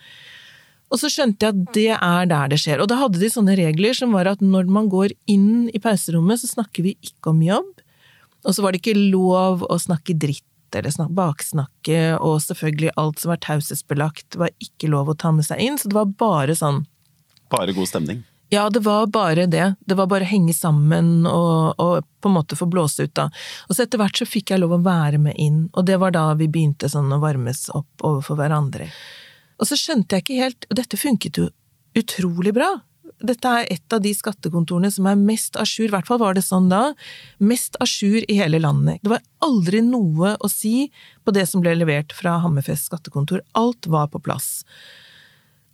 Og 0.94 1.02
så 1.02 1.10
skjønte 1.12 1.48
jeg 1.48 1.56
at 1.56 1.72
det 1.76 1.90
er 1.98 2.28
der 2.30 2.52
det 2.52 2.60
skjer. 2.62 2.80
Og 2.84 2.88
da 2.88 3.00
hadde 3.00 3.20
de 3.20 3.28
sånne 3.32 3.56
regler 3.58 3.96
som 3.98 4.14
var 4.16 4.30
at 4.30 4.44
når 4.44 4.70
man 4.72 4.88
går 4.92 5.16
inn 5.32 5.66
i 5.74 5.82
pauserommet, 5.82 6.40
så 6.40 6.52
snakker 6.52 6.86
vi 6.86 6.94
ikke 7.04 7.34
om 7.34 7.42
jobb. 7.44 7.72
Og 8.46 8.54
så 8.54 8.64
var 8.64 8.72
det 8.72 8.84
ikke 8.84 9.08
lov 9.12 9.66
å 9.66 9.80
snakke 9.82 10.16
dritt 10.22 10.46
eller 10.74 11.12
baksnakke, 11.14 12.00
og 12.18 12.40
selvfølgelig 12.42 12.96
alt 12.98 13.22
som 13.22 13.34
var 13.34 13.42
taushetsbelagt 13.46 14.38
var 14.42 14.54
ikke 14.64 14.90
lov 14.90 15.12
å 15.12 15.18
ta 15.20 15.32
med 15.36 15.46
seg 15.46 15.62
inn, 15.62 15.78
så 15.78 15.92
det 15.92 16.00
var 16.00 16.16
bare 16.20 16.58
sånn 16.58 16.86
Bare 17.54 17.76
god 17.78 17.86
stemning? 17.86 18.24
Ja, 18.50 18.70
det 18.74 18.80
var 18.80 19.08
bare 19.14 19.46
det. 19.46 19.76
Det 19.86 19.96
var 19.98 20.08
bare 20.10 20.26
å 20.26 20.30
henge 20.30 20.54
sammen 20.54 21.28
og, 21.30 21.78
og, 21.82 22.06
på 22.22 22.30
en 22.30 22.36
måte 22.38 22.58
få 22.58 22.66
blåse 22.70 23.06
ut, 23.06 23.14
da. 23.18 23.28
Og 23.70 23.76
så 23.76 23.86
etter 23.86 24.02
hvert 24.02 24.18
så 24.18 24.26
fikk 24.26 24.54
jeg 24.54 24.62
lov 24.62 24.74
å 24.78 24.82
være 24.86 25.20
med 25.22 25.38
inn, 25.42 25.68
og 25.74 25.86
det 25.86 26.00
var 26.02 26.14
da 26.16 26.28
vi 26.40 26.50
begynte 26.50 26.90
sånn 26.90 27.14
å 27.14 27.22
varmes 27.22 27.68
opp 27.74 28.06
overfor 28.06 28.40
hverandre. 28.40 28.90
Og 29.62 29.70
så 29.70 29.78
skjønte 29.80 30.18
jeg 30.18 30.26
ikke 30.26 30.42
helt 30.42 30.66
Og 30.68 30.76
dette 30.76 30.98
funket 31.00 31.38
jo 31.40 31.46
utrolig 31.96 32.52
bra 32.58 32.74
dette 33.24 33.48
er 33.48 33.70
et 33.72 33.96
av 33.96 34.02
de 34.04 34.12
skattekontorene 34.16 34.90
som 34.92 35.08
er 35.08 35.20
mest 35.20 35.56
à 35.56 35.64
jour, 35.64 35.88
i 35.88 35.94
hvert 35.94 36.08
fall 36.08 36.20
var 36.20 36.36
det 36.36 36.44
sånn 36.44 36.68
da, 36.72 36.90
mest 37.40 37.78
à 37.80 37.88
jour 37.88 38.20
i 38.28 38.38
hele 38.40 38.60
landet. 38.60 39.00
Det 39.04 39.14
var 39.14 39.24
aldri 39.46 39.82
noe 39.86 40.36
å 40.36 40.52
si 40.52 40.90
på 41.24 41.34
det 41.36 41.46
som 41.48 41.64
ble 41.64 41.78
levert 41.78 42.16
fra 42.16 42.38
Hammerfest 42.44 42.90
skattekontor. 42.90 43.44
Alt 43.56 43.88
var 43.88 44.12
på 44.12 44.20
plass. 44.26 44.66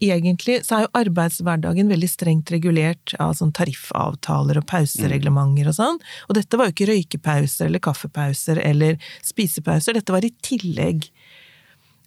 Egentlig 0.01 0.61
så 0.65 0.77
er 0.77 0.85
jo 0.85 0.93
arbeidshverdagen 0.97 1.91
veldig 1.93 2.09
strengt 2.09 2.53
regulert 2.53 3.13
av 3.21 3.35
sånn 3.37 3.53
tariffavtaler 3.57 4.57
og 4.61 4.65
pausereglementer 4.69 5.69
og 5.69 5.77
sånn, 5.77 5.99
og 6.29 6.37
dette 6.37 6.57
var 6.57 6.69
jo 6.69 6.75
ikke 6.75 6.89
røykepauser 6.89 7.69
eller 7.69 7.83
kaffepauser 7.85 8.61
eller 8.65 8.97
spisepauser, 9.25 9.97
dette 9.97 10.13
var 10.13 10.25
i 10.25 10.33
tillegg. 10.45 11.05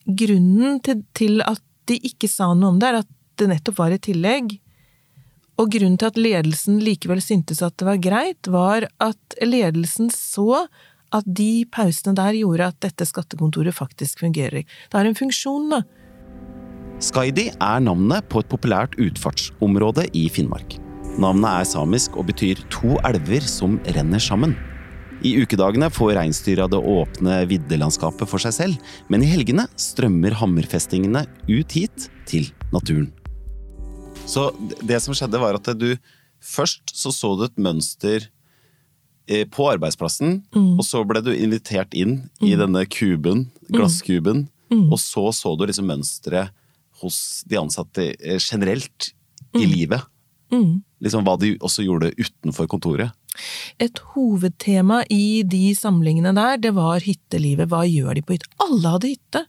Grunnen 0.05 0.83
til, 0.85 1.05
til 1.14 1.38
at 1.47 1.62
de 1.91 2.00
ikke 2.11 2.31
sa 2.31 2.50
noe 2.55 2.75
om 2.75 2.83
det, 2.83 2.91
er 2.91 3.03
at 3.05 3.11
det 3.38 3.50
nettopp 3.50 3.79
var 3.79 3.95
i 3.95 4.03
tillegg, 4.03 4.59
og 5.61 5.70
grunnen 5.70 5.99
til 6.00 6.11
at 6.11 6.18
ledelsen 6.18 6.80
likevel 6.82 7.23
syntes 7.23 7.62
at 7.62 7.76
det 7.78 7.87
var 7.88 8.02
greit, 8.02 8.50
var 8.50 8.88
at 9.02 9.38
ledelsen 9.42 10.11
så 10.12 10.64
at 11.14 11.26
de 11.26 11.64
pausene 11.70 12.16
der 12.18 12.34
gjorde 12.40 12.70
at 12.73 12.80
dette 12.82 13.06
skattekontoret 13.06 13.76
faktisk 13.76 14.25
fungerer. 14.25 14.64
Det 14.64 14.99
har 14.99 15.06
en 15.06 15.18
funksjon, 15.18 15.70
da. 15.70 15.84
Skaidi 17.02 17.49
er 17.52 17.82
navnet 17.84 18.26
på 18.30 18.42
et 18.42 18.50
populært 18.50 18.94
utfartsområde 19.02 20.08
i 20.16 20.26
Finnmark. 20.32 20.78
Navnet 21.20 21.50
er 21.50 21.66
samisk 21.70 22.16
og 22.18 22.26
betyr 22.30 22.62
to 22.75 22.96
elver 23.06 23.44
som 23.46 23.78
renner 23.94 24.23
sammen. 24.23 24.56
I 25.25 25.37
ukedagene 25.40 25.88
får 25.92 26.16
reinsdyra 26.18 26.66
det 26.68 26.80
åpne 26.80 27.38
viddelandskapet 27.49 28.28
for 28.28 28.42
seg 28.42 28.56
selv, 28.56 28.94
men 29.08 29.23
i 29.23 29.30
helgene 29.30 29.68
strømmer 29.80 30.34
hammerfestingene 30.40 31.25
ut 31.49 31.76
hit, 31.78 32.11
til 32.28 32.50
naturen. 32.73 33.12
Så 34.26 34.49
det 34.83 35.00
som 35.04 35.16
skjedde, 35.16 35.40
var 35.42 35.59
at 35.59 35.73
du 35.78 35.94
Først 36.44 36.92
så 36.92 37.09
så 37.09 37.30
du 37.38 37.47
et 37.47 37.54
mønster 37.56 38.26
eh, 39.25 39.47
på 39.49 39.64
arbeidsplassen, 39.71 40.42
mm. 40.52 40.75
og 40.76 40.85
så 40.85 41.00
ble 41.09 41.23
du 41.25 41.30
invitert 41.33 41.94
inn 41.97 42.18
mm. 42.26 42.44
i 42.44 42.52
denne 42.61 42.83
kuben, 42.85 43.47
glasskuben, 43.73 44.42
mm. 44.68 44.90
og 44.92 45.00
så 45.00 45.30
så 45.33 45.54
du 45.56 45.64
liksom 45.64 45.88
mønsteret 45.88 46.52
hos 47.00 47.16
de 47.49 47.56
ansatte 47.62 48.11
eh, 48.12 48.37
generelt 48.37 49.14
i 49.56 49.64
mm. 49.64 49.73
livet. 49.73 50.04
Mm. 50.52 50.83
Liksom 51.04 51.25
hva 51.25 51.38
de 51.40 51.54
også 51.64 51.87
gjorde 51.87 52.12
utenfor 52.21 52.68
kontoret. 52.71 53.16
Et 53.83 53.99
hovedtema 54.12 55.00
i 55.11 55.42
de 55.49 55.73
samlingene 55.75 56.35
der, 56.37 56.61
det 56.61 56.75
var 56.76 57.02
hyttelivet. 57.02 57.73
Hva 57.73 57.83
gjør 57.88 58.14
de 58.14 58.23
på 58.23 58.37
hytta? 58.37 58.52
Alle 58.68 58.94
hadde 58.94 59.14
hytte! 59.16 59.47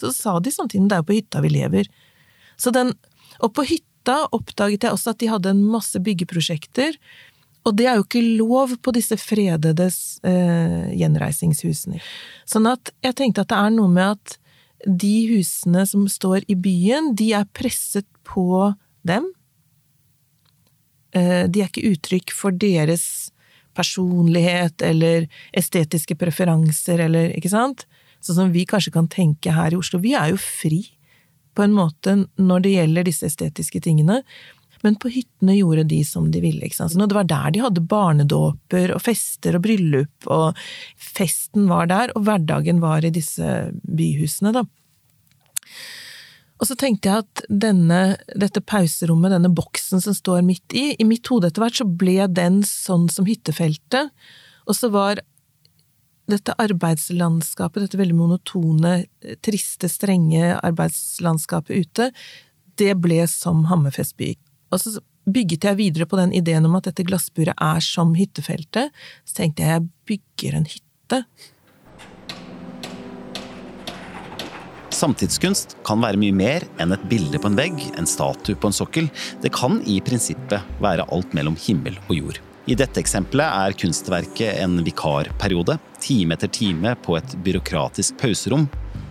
Så 0.00 0.12
sa 0.12 0.36
de 0.44 0.52
samtidig 0.52 0.90
det 0.90 0.98
er 0.98 1.02
jo 1.02 1.08
på 1.08 1.16
hytta 1.16 1.42
vi 1.42 1.50
lever. 1.56 1.90
Så 2.60 2.72
den, 2.76 2.92
og 3.40 3.56
på 3.56 3.64
hytta 3.66 3.95
da 4.06 4.24
oppdaget 4.34 4.86
jeg 4.86 4.94
også 4.94 5.14
at 5.14 5.22
de 5.22 5.30
hadde 5.30 5.52
en 5.52 5.64
masse 5.70 5.98
byggeprosjekter. 6.02 6.96
Og 7.66 7.74
det 7.74 7.88
er 7.90 7.98
jo 7.98 8.06
ikke 8.06 8.22
lov 8.38 8.76
på 8.78 8.94
disse 8.94 9.18
fredede 9.18 9.88
eh, 9.90 10.90
gjenreisingshusene. 10.94 11.98
Sånn 12.46 12.68
at 12.70 12.92
jeg 13.02 13.18
tenkte 13.18 13.42
at 13.42 13.50
det 13.50 13.58
er 13.58 13.72
noe 13.74 13.90
med 13.90 14.14
at 14.14 14.36
de 14.86 15.14
husene 15.32 15.82
som 15.88 16.04
står 16.10 16.44
i 16.52 16.54
byen, 16.54 17.14
de 17.18 17.32
er 17.34 17.48
presset 17.56 18.06
på 18.28 18.70
dem. 19.08 19.26
Eh, 21.16 21.46
de 21.50 21.62
er 21.62 21.70
ikke 21.70 21.90
uttrykk 21.90 22.34
for 22.36 22.54
deres 22.54 23.32
personlighet 23.76 24.80
eller 24.86 25.26
estetiske 25.56 26.16
preferanser 26.18 27.02
eller 27.08 27.34
ikke 27.36 27.52
sant? 27.52 27.84
Sånn 28.24 28.38
som 28.38 28.54
vi 28.54 28.64
kanskje 28.68 28.94
kan 28.94 29.10
tenke 29.10 29.52
her 29.52 29.74
i 29.74 29.78
Oslo. 29.78 30.00
Vi 30.02 30.14
er 30.16 30.32
jo 30.32 30.40
fri 30.40 30.84
på 31.56 31.64
en 31.64 31.74
måte 31.76 32.14
når 32.36 32.64
det 32.64 32.76
gjelder 32.76 33.08
disse 33.08 33.26
estetiske 33.30 33.80
tingene. 33.84 34.20
Men 34.84 34.98
på 35.00 35.10
hyttene 35.10 35.56
gjorde 35.56 35.86
de 35.88 36.02
som 36.06 36.28
de 36.30 36.42
ville. 36.44 36.62
ikke 36.66 36.78
sant? 36.78 36.92
Så 36.92 37.00
det 37.00 37.16
var 37.16 37.28
der 37.28 37.52
de 37.54 37.62
hadde 37.64 37.84
barnedåper 37.90 38.92
og 38.94 39.02
fester 39.02 39.56
og 39.58 39.64
bryllup, 39.64 40.28
og 40.30 40.58
festen 41.00 41.66
var 41.70 41.88
der, 41.90 42.12
og 42.14 42.26
hverdagen 42.28 42.82
var 42.84 43.04
i 43.04 43.14
disse 43.14 43.70
byhusene, 43.82 44.52
da. 44.54 44.66
Og 46.56 46.68
så 46.70 46.76
tenkte 46.78 47.10
jeg 47.10 47.24
at 47.24 47.42
denne, 47.50 48.00
dette 48.32 48.62
pauserommet, 48.64 49.34
denne 49.34 49.52
boksen 49.52 50.00
som 50.00 50.14
står 50.16 50.44
midt 50.46 50.76
i, 50.76 50.86
i 50.96 51.04
mitt 51.08 51.28
hode 51.28 51.50
etter 51.50 51.64
hvert 51.64 51.80
så 51.82 51.88
ble 51.88 52.30
den 52.32 52.62
sånn 52.64 53.10
som 53.12 53.28
hyttefeltet, 53.28 54.12
og 54.66 54.76
så 54.76 54.88
var 54.92 55.20
dette 56.30 56.54
arbeidslandskapet, 56.58 57.86
dette 57.86 58.00
veldig 58.00 58.16
monotone, 58.18 58.96
triste, 59.46 59.90
strenge 59.90 60.56
arbeidslandskapet 60.58 61.86
ute, 61.86 62.10
det 62.76 62.94
ble 63.00 63.22
som 63.30 63.64
Hammerfest 63.70 64.16
by. 64.18 64.32
Og 64.74 64.82
så 64.82 64.98
bygget 65.26 65.66
jeg 65.66 65.78
videre 65.78 66.06
på 66.08 66.18
den 66.20 66.34
ideen 66.36 66.66
om 66.68 66.76
at 66.78 66.88
dette 66.90 67.06
glassburet 67.06 67.56
er 67.56 67.82
som 67.84 68.14
hyttefeltet. 68.18 68.94
Så 69.26 69.40
tenkte 69.40 69.64
jeg 69.64 69.76
jeg 69.76 69.86
bygger 70.10 70.58
en 70.58 70.68
hytte. 70.70 71.22
Samtidskunst 74.96 75.76
kan 75.84 76.00
være 76.00 76.18
mye 76.20 76.32
mer 76.32 76.64
enn 76.80 76.94
et 76.94 77.08
bilde 77.10 77.40
på 77.42 77.50
en 77.50 77.58
vegg, 77.58 77.82
en 78.00 78.08
statue 78.08 78.56
på 78.56 78.70
en 78.70 78.76
sokkel. 78.76 79.10
Det 79.44 79.52
kan 79.52 79.82
i 79.84 79.98
prinsippet 80.04 80.80
være 80.82 81.04
alt 81.12 81.36
mellom 81.36 81.58
himmel 81.66 81.98
og 82.08 82.14
jord. 82.16 82.40
I 82.66 82.74
dette 82.74 82.98
eksempelet 82.98 83.46
er 83.46 83.74
kunstverket 83.78 84.56
en 84.58 84.80
vikarperiode, 84.82 85.76
time 86.02 86.34
etter 86.34 86.50
time 86.50 86.96
på 86.98 87.14
et 87.14 87.36
byråkratisk 87.46 88.16
pauserom, 88.18 88.64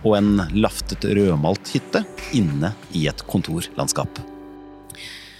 og 0.04 0.16
en 0.18 0.42
laftet 0.52 1.06
rødmalt 1.08 1.72
hytte 1.72 2.02
inne 2.36 2.74
i 2.92 3.06
et 3.08 3.24
kontorlandskap. 3.30 4.20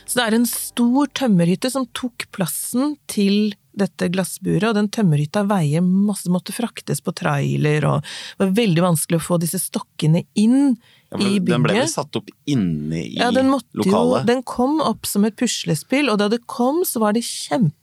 Så 0.07 0.17
det 0.17 0.25
er 0.25 0.39
en 0.39 0.49
stor 0.49 1.13
tømmerhytte 1.19 1.69
som 1.75 1.85
tok 1.93 2.25
plassen 2.33 2.97
til 3.05 3.53
dette 3.77 4.09
glassburet, 4.09 4.71
og 4.71 4.79
den 4.79 4.89
tømmerhytta 4.89 5.45
veier 5.51 5.85
masse, 5.85 6.33
måtte 6.33 6.57
fraktes 6.57 7.05
på 7.05 7.13
trailer, 7.21 7.85
og 7.85 8.01
det 8.01 8.47
var 8.47 8.59
veldig 8.65 8.91
vanskelig 8.95 9.21
å 9.21 9.29
få 9.29 9.43
disse 9.45 9.61
stokkene 9.61 10.25
inn 10.33 10.71
ja, 10.73 11.21
i 11.21 11.37
bygget. 11.37 11.53
Den 11.53 11.69
ble 11.69 11.81
vel 11.83 11.91
satt 11.93 12.17
opp 12.17 12.33
inne 12.49 13.03
i 13.05 13.19
ja, 13.21 13.29
den 13.29 13.53
lokalet? 13.53 14.23
Jo, 14.25 14.29
den 14.33 14.47
kom 14.49 14.81
opp 14.81 15.05
som 15.05 15.29
et 15.29 15.37
puslespill, 15.37 16.09
og 16.09 16.23
da 16.25 16.33
det 16.33 16.47
kom, 16.49 16.81
så 16.89 17.05
var 17.05 17.13
det 17.13 17.29
kjempe 17.29 17.77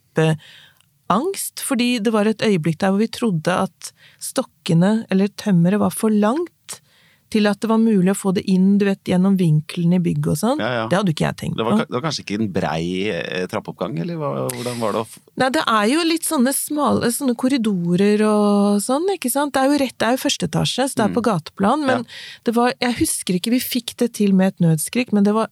kjempeangst, 1.13 1.63
fordi 1.63 1.99
det 1.99 2.13
var 2.13 2.27
et 2.27 2.41
øyeblikk 2.41 2.79
der 2.79 2.91
hvor 2.91 3.01
vi 3.01 3.11
trodde 3.11 3.51
at 3.67 3.93
stokkene, 4.19 5.05
eller 5.11 5.27
tømmeret, 5.27 5.79
var 5.79 5.91
for 5.91 6.09
langt 6.09 6.49
til 7.33 7.47
at 7.49 7.57
det 7.63 7.65
var 7.65 7.79
mulig 7.81 8.11
å 8.11 8.17
få 8.17 8.31
det 8.37 8.43
inn 8.45 8.77
du 8.77 8.85
vet, 8.85 9.01
gjennom 9.09 9.33
vinkelen 9.39 9.95
i 9.95 9.99
bygget 9.99 10.27
og 10.29 10.37
sånn. 10.37 10.59
Ja, 10.61 10.67
ja. 10.75 10.83
Det 10.89 10.99
hadde 10.99 11.13
ikke 11.15 11.25
jeg 11.25 11.37
tenkt 11.39 11.57
på. 11.57 11.65
Det, 11.65 11.87
det 11.87 11.95
var, 11.95 12.03
kanskje 12.05 12.21
ikke 12.21 12.37
en 12.37 12.51
brei 12.53 12.83
eh, 13.09 13.47
trappeoppgang, 13.49 13.95
eller 14.03 14.19
hvordan 14.21 14.77
var 14.77 14.99
det? 14.99 15.03
Nei, 15.41 15.47
det 15.55 15.63
er 15.65 15.87
jo 15.89 16.03
litt 16.05 16.27
sånne 16.27 16.53
smale 16.53 17.09
sånne 17.15 17.33
korridorer 17.39 18.21
og 18.27 18.83
sånn, 18.85 19.09
ikke 19.15 19.33
sant. 19.33 19.55
Det 19.55 19.63
er 19.63 19.73
jo 19.73 19.81
rett, 19.81 19.97
det 19.97 20.11
er 20.11 20.13
jo 20.13 20.21
første 20.27 20.49
etasje, 20.51 20.85
så 20.91 20.99
det 20.99 21.07
er 21.07 21.09
mm. 21.09 21.17
på 21.17 21.25
gateplan, 21.25 21.87
men 21.89 22.05
ja. 22.05 22.21
det 22.45 22.55
var 22.59 22.77
Jeg 22.77 22.99
husker 23.01 23.39
ikke, 23.39 23.55
vi 23.57 23.63
fikk 23.65 23.97
det 24.03 24.13
til 24.19 24.37
med 24.37 24.53
et 24.53 24.65
nødskrik, 24.67 25.15
men 25.15 25.25
det 25.25 25.33
var 25.33 25.49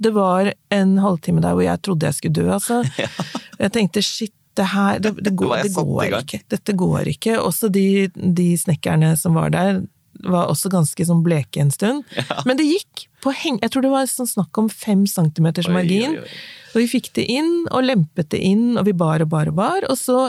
det 0.00 0.12
var 0.16 0.52
en 0.72 0.98
halvtime 1.02 1.42
der 1.44 1.56
hvor 1.56 1.66
jeg 1.66 1.82
trodde 1.84 2.08
jeg 2.08 2.18
skulle 2.18 2.38
dø, 2.40 2.50
altså. 2.58 2.82
Ja. 3.00 3.08
Jeg 3.60 3.72
tenkte 3.74 4.02
shit, 4.04 4.32
det 4.56 4.66
her 4.72 4.98
Det, 4.98 5.12
det 5.20 5.34
går, 5.36 5.62
det 5.62 5.72
går 5.76 6.14
ikke. 6.22 6.40
Dette 6.50 6.74
går 6.76 7.10
ikke. 7.12 7.36
Også 7.40 7.68
de, 7.72 8.08
de 8.16 8.48
snekkerne 8.58 9.12
som 9.20 9.36
var 9.38 9.52
der, 9.54 9.82
var 10.26 10.50
også 10.50 10.70
ganske 10.72 11.04
sånn 11.06 11.22
bleke 11.24 11.62
en 11.62 11.70
stund. 11.72 12.02
Ja. 12.16 12.42
Men 12.48 12.58
det 12.58 12.66
gikk. 12.68 13.06
på 13.24 13.32
heng... 13.36 13.60
Jeg 13.62 13.72
tror 13.72 13.84
det 13.84 13.92
var 13.92 14.08
sånn 14.10 14.28
snakk 14.28 14.58
om 14.60 14.68
fem 14.72 15.04
centimeters 15.08 15.68
margin. 15.68 16.16
Oi, 16.18 16.24
oi, 16.24 16.24
oi. 16.24 16.58
Og 16.70 16.78
vi 16.78 16.86
fikk 16.90 17.10
det 17.18 17.24
inn, 17.30 17.50
og 17.74 17.82
lempet 17.82 18.30
det 18.32 18.40
inn, 18.46 18.78
og 18.78 18.86
vi 18.86 18.94
bar 18.94 19.24
og 19.24 19.30
bar 19.32 19.50
og 19.50 19.56
bar. 19.58 19.86
Og 19.90 19.98
så 19.98 20.28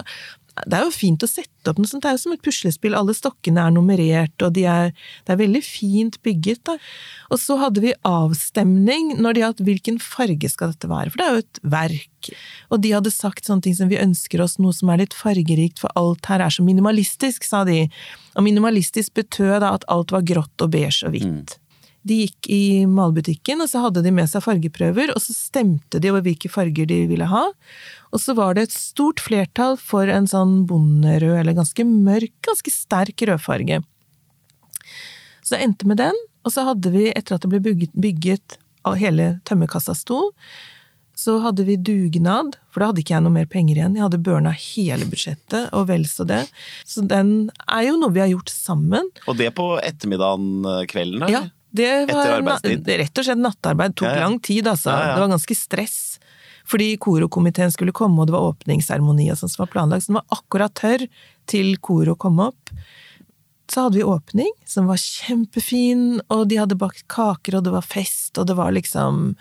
det 0.51 0.75
er 0.75 0.83
jo 0.83 0.91
fint 0.93 1.23
å 1.23 1.29
sette 1.29 1.71
opp 1.71 1.79
noe 1.79 1.87
sånt, 1.87 2.03
det 2.03 2.09
er 2.11 2.17
jo 2.17 2.21
som 2.25 2.33
et 2.35 2.43
puslespill. 2.43 2.95
Alle 2.97 3.13
stokkene 3.15 3.63
er 3.63 3.73
nummerert, 3.73 4.35
og 4.43 4.53
de 4.57 4.65
er, 4.67 4.91
det 5.25 5.33
er 5.33 5.39
veldig 5.39 5.61
fint 5.63 6.17
bygget. 6.25 6.63
Da. 6.67 6.75
Og 7.31 7.39
så 7.39 7.57
hadde 7.61 7.83
vi 7.85 7.93
avstemning 8.07 9.15
når 9.21 9.37
det 9.37 9.43
gjaldt 9.45 9.63
hvilken 9.69 10.01
farge 10.03 10.51
skal 10.51 10.73
dette 10.73 10.91
være, 10.91 11.13
for 11.13 11.21
det 11.21 11.27
er 11.27 11.37
jo 11.37 11.45
et 11.45 11.63
verk. 11.77 12.31
Og 12.69 12.83
de 12.83 12.93
hadde 12.97 13.15
sagt 13.15 13.47
sånne 13.47 13.65
ting 13.65 13.77
som 13.79 13.91
vi 13.91 14.01
ønsker 14.01 14.43
oss 14.43 14.57
noe 14.61 14.75
som 14.75 14.91
er 14.91 15.05
litt 15.05 15.15
fargerikt, 15.17 15.79
for 15.81 15.93
alt 15.99 16.27
her 16.31 16.43
er 16.43 16.53
så 16.53 16.65
minimalistisk, 16.67 17.47
sa 17.47 17.63
de. 17.67 17.85
Og 18.35 18.45
minimalistisk 18.45 19.15
betød 19.17 19.61
da 19.63 19.75
at 19.77 19.87
alt 19.91 20.11
var 20.13 20.27
grått 20.27 20.65
og 20.65 20.75
beige 20.75 21.07
og 21.07 21.15
hvitt. 21.15 21.55
Mm. 21.55 21.70
De 22.07 22.17
gikk 22.23 22.49
i 22.49 22.61
malbutikken, 22.89 23.61
og 23.61 23.69
så 23.69 23.83
hadde 23.83 24.01
de 24.01 24.13
med 24.15 24.29
seg 24.29 24.41
fargeprøver, 24.45 25.13
og 25.13 25.21
så 25.21 25.35
stemte 25.37 26.01
de 26.01 26.09
over 26.09 26.23
hvilke 26.25 26.49
farger 26.49 26.89
de 26.89 27.03
ville 27.11 27.27
ha. 27.29 27.43
Og 28.09 28.23
så 28.23 28.33
var 28.37 28.57
det 28.57 28.67
et 28.67 28.75
stort 28.75 29.21
flertall 29.21 29.77
for 29.77 30.09
en 30.09 30.25
sånn 30.29 30.63
bonderød, 30.69 31.37
eller 31.43 31.59
ganske 31.59 31.85
mørk, 31.85 32.33
ganske 32.47 32.73
sterk 32.73 33.21
rødfarge. 33.29 33.83
Så 35.45 35.55
det 35.55 35.63
endte 35.67 35.87
med 35.89 36.01
den, 36.01 36.17
og 36.41 36.55
så 36.55 36.65
hadde 36.65 36.89
vi, 36.93 37.07
etter 37.13 37.37
at 37.37 37.45
det 37.45 37.53
ble 37.53 37.61
bygget, 37.69 37.93
bygget 37.93 38.57
hele 38.97 39.35
tømmerkassa 39.45 39.93
sto, 39.97 40.31
så 41.21 41.37
hadde 41.43 41.67
vi 41.67 41.75
dugnad, 41.77 42.55
for 42.71 42.81
da 42.81 42.89
hadde 42.89 43.03
ikke 43.03 43.13
jeg 43.13 43.23
noe 43.25 43.35
mer 43.35 43.49
penger 43.49 43.77
igjen. 43.77 43.97
Jeg 43.97 44.05
hadde 44.07 44.21
burna 44.25 44.53
hele 44.57 45.05
budsjettet, 45.05 45.69
og 45.77 45.85
vel 45.91 46.07
så 46.09 46.25
det. 46.25 46.41
Så 46.87 47.03
den 47.05 47.51
er 47.67 47.83
jo 47.91 47.97
noe 48.01 48.15
vi 48.15 48.23
har 48.23 48.31
gjort 48.31 48.49
sammen. 48.49 49.11
Og 49.29 49.37
det 49.37 49.51
på 49.57 49.75
ettermiddagen, 49.83 50.63
eh, 50.65 50.85
kvelden? 50.89 51.25
da? 51.25 51.29
Ja. 51.29 51.43
Det 51.71 51.91
var 52.11 52.41
rett 52.43 53.19
og 53.21 53.25
slett 53.25 53.41
nattarbeid. 53.41 53.95
Tok 53.95 54.09
ja, 54.09 54.15
ja. 54.19 54.23
lang 54.25 54.39
tid, 54.43 54.67
altså. 54.67 54.91
Ja, 54.91 55.13
det 55.15 55.23
var 55.23 55.35
ganske 55.35 55.55
stress. 55.55 55.99
Fordi 56.67 56.93
Koro-komiteen 57.01 57.71
skulle 57.73 57.95
komme, 57.95 58.21
og 58.21 58.29
det 58.29 58.35
var 58.35 58.51
åpningsseremoni 58.51 59.29
og 59.31 59.39
sånn 59.39 59.51
som 59.51 59.65
var 59.65 59.71
planlagt. 59.73 60.05
Så 60.05 60.11
den 60.11 60.19
var 60.19 60.37
akkurat 60.37 60.75
tørr 60.77 61.07
til 61.49 61.73
Koro 61.83 62.15
kom 62.19 62.41
opp. 62.43 62.73
Så 63.71 63.85
hadde 63.85 64.01
vi 64.01 64.07
åpning, 64.07 64.51
som 64.67 64.89
var 64.91 64.99
kjempefin, 64.99 66.19
og 66.33 66.47
de 66.51 66.59
hadde 66.59 66.79
bakt 66.79 67.05
kaker, 67.11 67.55
og 67.57 67.65
det 67.65 67.71
var 67.71 67.87
fest, 67.87 68.35
og 68.35 68.49
det 68.49 68.57
var 68.59 68.73
liksom 68.75 69.31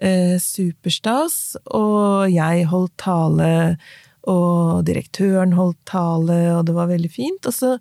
eh, 0.00 0.36
superstas. 0.40 1.58
Og 1.76 2.32
jeg 2.32 2.64
holdt 2.72 2.96
tale, 3.04 3.50
og 4.30 4.84
direktøren 4.88 5.54
holdt 5.56 5.78
tale, 5.88 6.38
og 6.56 6.64
det 6.68 6.74
var 6.76 6.90
veldig 6.90 7.10
fint. 7.12 7.46
Og 7.46 7.54
så 7.54 7.72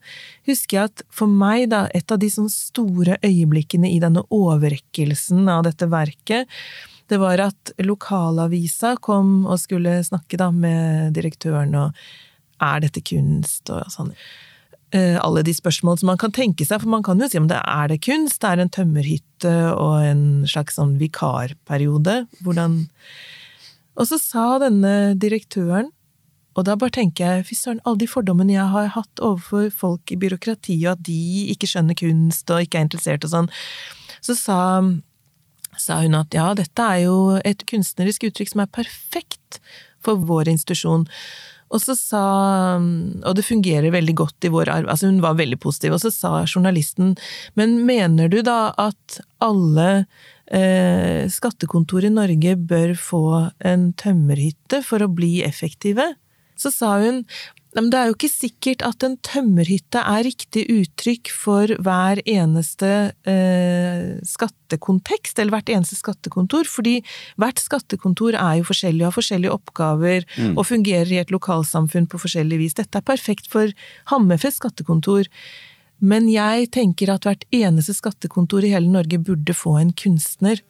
husker 0.49 0.77
jeg 0.77 0.91
at 0.91 1.05
for 1.13 1.31
meg, 1.31 1.69
da, 1.73 1.85
et 1.97 2.11
av 2.13 2.21
de 2.21 2.29
sånn 2.31 2.51
store 2.51 3.17
øyeblikkene 3.25 3.89
i 3.91 4.01
denne 4.03 4.25
overrekkelsen 4.33 5.49
av 5.51 5.65
dette 5.67 5.89
verket, 5.91 6.51
det 7.09 7.19
var 7.21 7.41
at 7.43 7.75
lokalavisa 7.85 8.95
kom 9.03 9.43
og 9.45 9.59
skulle 9.61 9.99
snakke 10.05 10.39
da 10.41 10.49
med 10.53 11.13
direktøren, 11.17 11.75
og 11.77 12.65
er 12.65 12.85
dette 12.85 13.03
kunst, 13.05 13.69
og 13.69 13.85
sånn. 13.93 14.13
Eh, 14.95 15.17
alle 15.19 15.43
de 15.43 15.53
spørsmål 15.53 15.99
som 15.99 16.11
man 16.13 16.19
kan 16.21 16.33
tenke 16.33 16.65
seg, 16.65 16.81
for 16.81 16.91
man 16.93 17.03
kan 17.05 17.19
jo 17.19 17.27
si 17.29 17.39
om 17.41 17.49
det 17.49 17.59
er 17.61 17.89
det 17.91 18.03
kunst, 18.05 18.39
det 18.41 18.51
er 18.51 18.61
en 18.63 18.73
tømmerhytte 18.73 19.55
og 19.73 19.95
en 20.05 20.25
slags 20.49 20.77
sånn 20.79 20.97
vikarperiode, 21.01 22.25
hvordan 22.45 22.85
Og 23.95 24.09
så 24.09 24.17
sa 24.19 24.57
denne 24.59 25.15
direktøren, 25.15 25.87
og 26.55 26.67
da 26.67 26.77
bare 26.79 26.93
tenker 26.95 27.25
jeg, 27.25 27.47
fy 27.49 27.57
søren, 27.59 27.81
alle 27.83 27.99
de 28.01 28.07
fordommene 28.07 28.55
jeg 28.55 28.71
har 28.71 28.93
hatt 28.95 29.23
overfor 29.23 29.67
folk 29.75 30.13
i 30.13 30.19
byråkratiet, 30.19 30.87
at 30.95 31.03
de 31.03 31.51
ikke 31.51 31.69
skjønner 31.69 31.97
kunst 31.99 32.49
og 32.53 32.63
ikke 32.63 32.79
er 32.79 32.87
interessert 32.87 33.27
og 33.27 33.33
sånn, 33.33 33.51
så 34.23 34.37
sa 34.39 34.61
sa 35.79 35.99
hun 35.99 36.15
at 36.15 36.31
ja, 36.35 36.53
dette 36.55 36.79
er 36.83 37.05
jo 37.05 37.17
et 37.43 37.65
kunstnerisk 37.67 38.29
uttrykk 38.29 38.53
som 38.53 38.63
er 38.63 38.71
perfekt 38.71 39.59
for 40.03 40.21
vår 40.23 40.51
institusjon. 40.53 41.05
Og 41.73 41.81
så 41.81 41.95
sa 41.97 42.23
Og 42.77 43.31
det 43.35 43.43
fungerer 43.43 43.89
veldig 43.89 44.13
godt 44.15 44.45
i 44.45 44.51
vår 44.53 44.69
arv 44.69 44.89
Altså, 44.91 45.09
hun 45.09 45.17
var 45.23 45.33
veldig 45.39 45.57
positiv. 45.59 45.95
Og 45.95 46.03
så 46.03 46.11
sa 46.13 46.43
journalisten 46.45 47.15
Men 47.57 47.79
mener 47.87 48.29
du 48.29 48.41
da 48.45 48.69
at 48.77 49.17
alle 49.41 50.05
eh, 50.45 51.25
skattekontor 51.25 52.05
i 52.05 52.13
Norge 52.13 52.53
bør 52.55 52.93
få 52.93 53.25
en 53.65 53.89
tømmerhytte 53.97 54.83
for 54.85 55.01
å 55.01 55.09
bli 55.09 55.41
effektive? 55.43 56.13
Så 56.59 56.71
sa 56.73 56.97
hun 57.03 57.23
det 57.75 57.97
er 57.99 58.07
jo 58.07 58.13
ikke 58.15 58.31
sikkert 58.31 58.83
at 58.87 59.03
en 59.03 59.17
tømmerhytte 59.25 59.99
er 59.99 60.23
riktig 60.23 60.63
uttrykk 60.71 61.27
for 61.35 61.73
hver 61.83 62.21
eneste 62.23 62.91
eh, 63.27 64.15
skattekontekst, 64.23 65.41
eller 65.41 65.57
hvert 65.57 65.71
eneste 65.73 65.97
skattekontor, 65.99 66.69
fordi 66.71 67.01
hvert 67.41 67.59
skattekontor 67.59 68.37
er 68.39 68.61
jo 68.61 68.69
forskjellig 68.69 69.03
og 69.03 69.09
har 69.09 69.17
forskjellige 69.17 69.57
oppgaver 69.57 70.23
mm. 70.37 70.53
og 70.55 70.63
fungerer 70.69 71.11
i 71.11 71.19
et 71.19 71.33
lokalsamfunn 71.35 72.07
på 72.07 72.21
forskjellig 72.23 72.61
vis. 72.63 72.77
Dette 72.79 73.01
er 73.01 73.09
perfekt 73.11 73.51
for 73.51 73.75
Hammerfest 74.13 74.63
skattekontor. 74.63 75.27
Men 75.99 76.29
jeg 76.31 76.71
tenker 76.75 77.11
at 77.11 77.27
hvert 77.27 77.43
eneste 77.55 77.95
skattekontor 77.97 78.63
i 78.63 78.71
hele 78.71 78.91
Norge 78.91 79.19
burde 79.19 79.55
få 79.55 79.75
en 79.81 79.91
kunstner 79.95 80.63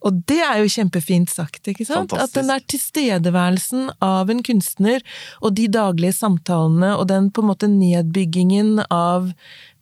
og 0.00 0.20
det 0.30 0.38
er 0.40 0.62
jo 0.62 0.70
kjempefint 0.72 1.28
sagt, 1.32 1.60
ikke 1.68 1.84
sant? 1.84 2.12
Fantastisk. 2.12 2.30
At 2.30 2.36
den 2.38 2.50
der 2.50 2.62
tilstedeværelsen 2.72 3.90
av 4.04 4.30
en 4.32 4.42
kunstner, 4.46 5.04
og 5.44 5.56
de 5.58 5.66
daglige 5.72 6.16
samtalene, 6.16 6.94
og 6.96 7.08
den 7.10 7.28
på 7.34 7.44
en 7.44 7.50
måte 7.50 7.68
nedbyggingen 7.68 8.86
av 8.88 9.32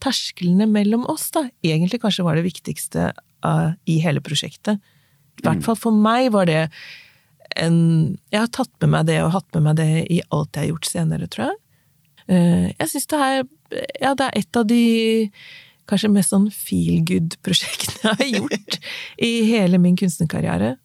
tersklene 0.03 0.67
mellom 0.71 1.07
oss, 1.11 1.29
da, 1.35 1.47
egentlig 1.67 2.03
kanskje 2.03 2.27
var 2.27 2.39
det 2.39 2.47
viktigste 2.49 3.13
uh, 3.47 3.71
i 3.87 4.01
hele 4.03 4.23
prosjektet. 4.25 4.83
I 5.39 5.47
hvert 5.47 5.63
mm. 5.63 5.67
fall 5.69 5.79
for 5.79 5.95
meg 5.95 6.33
var 6.35 6.51
det 6.51 6.65
en 7.59 7.79
Jeg 8.31 8.43
har 8.43 8.51
tatt 8.53 8.75
med 8.83 8.91
meg 8.93 9.07
det, 9.09 9.23
og 9.23 9.33
hatt 9.33 9.55
med 9.57 9.65
meg 9.65 9.79
det 9.79 9.93
i 10.13 10.19
alt 10.35 10.53
jeg 10.55 10.67
har 10.67 10.73
gjort 10.73 10.91
senere, 10.91 11.31
tror 11.31 11.47
jeg. 11.47 11.57
Uh, 12.29 12.67
jeg 12.75 12.91
syns 12.91 13.09
det 13.15 13.23
er 13.23 13.39
Ja, 14.03 14.13
det 14.19 14.27
er 14.27 14.43
et 14.43 14.59
av 14.59 14.67
de 14.67 14.83
kanskje 15.89 16.13
mest 16.13 16.35
sånn 16.35 16.51
feel 16.55 17.01
good-prosjektet 17.09 18.03
jeg 18.05 18.19
har 18.21 18.29
gjort 18.43 18.79
i 19.25 19.33
hele 19.49 19.81
min 19.83 19.97
kunstnerkarriere. 19.99 20.77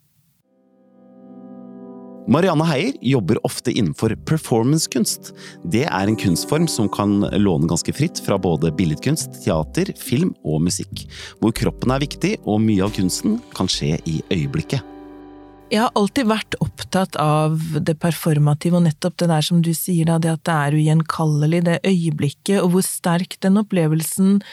Marianne 2.24 2.64
Heier 2.64 2.94
jobber 3.04 3.36
ofte 3.44 3.72
innenfor 3.74 4.14
performancekunst. 4.28 5.34
Det 5.68 5.84
er 5.84 6.08
en 6.08 6.16
kunstform 6.16 6.70
som 6.72 6.88
kan 6.88 7.18
låne 7.36 7.68
ganske 7.68 7.92
fritt 7.96 8.22
fra 8.24 8.38
både 8.40 8.72
billedkunst, 8.78 9.42
teater, 9.44 9.92
film 10.00 10.32
og 10.48 10.62
musikk. 10.70 11.04
Hvor 11.42 11.52
kroppen 11.52 11.92
er 11.92 12.04
viktig, 12.06 12.38
og 12.48 12.62
mye 12.64 12.86
av 12.86 12.94
kunsten 12.96 13.42
kan 13.58 13.68
skje 13.68 13.98
i 14.08 14.22
øyeblikket. 14.32 14.80
Jeg 15.74 15.82
har 15.82 15.92
alltid 16.00 16.30
vært 16.30 16.56
opptatt 16.64 17.18
av 17.20 17.58
det 17.82 17.98
performative, 18.00 18.78
og 18.80 18.86
nettopp 18.88 19.18
det 19.20 19.28
der 19.34 19.44
som 19.44 19.60
du 19.66 19.74
sier, 19.76 20.08
da, 20.08 20.16
det 20.22 20.32
at 20.38 20.46
det 20.48 20.56
er 20.56 20.80
ugjenkallelig, 20.80 21.62
det 21.68 21.82
øyeblikket, 21.84 22.62
og 22.62 22.78
hvor 22.78 22.88
sterk 22.88 23.36
den 23.44 23.60
opplevelsen 23.60 24.40
er 24.40 24.48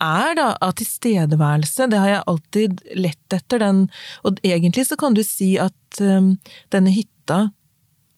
da 0.00 0.56
av 0.60 0.72
tilstedeværelse. 0.78 1.86
Det 1.90 2.00
har 2.00 2.08
jeg 2.08 2.26
alltid 2.26 2.82
lett 2.96 3.36
etter. 3.36 3.60
Den, 3.60 3.86
og 4.24 4.40
egentlig 4.42 4.86
så 4.88 4.96
kan 4.96 5.14
du 5.14 5.22
si 5.26 5.56
at 5.60 6.00
um, 6.00 6.36
denne 6.72 6.92
hytta, 6.94 7.50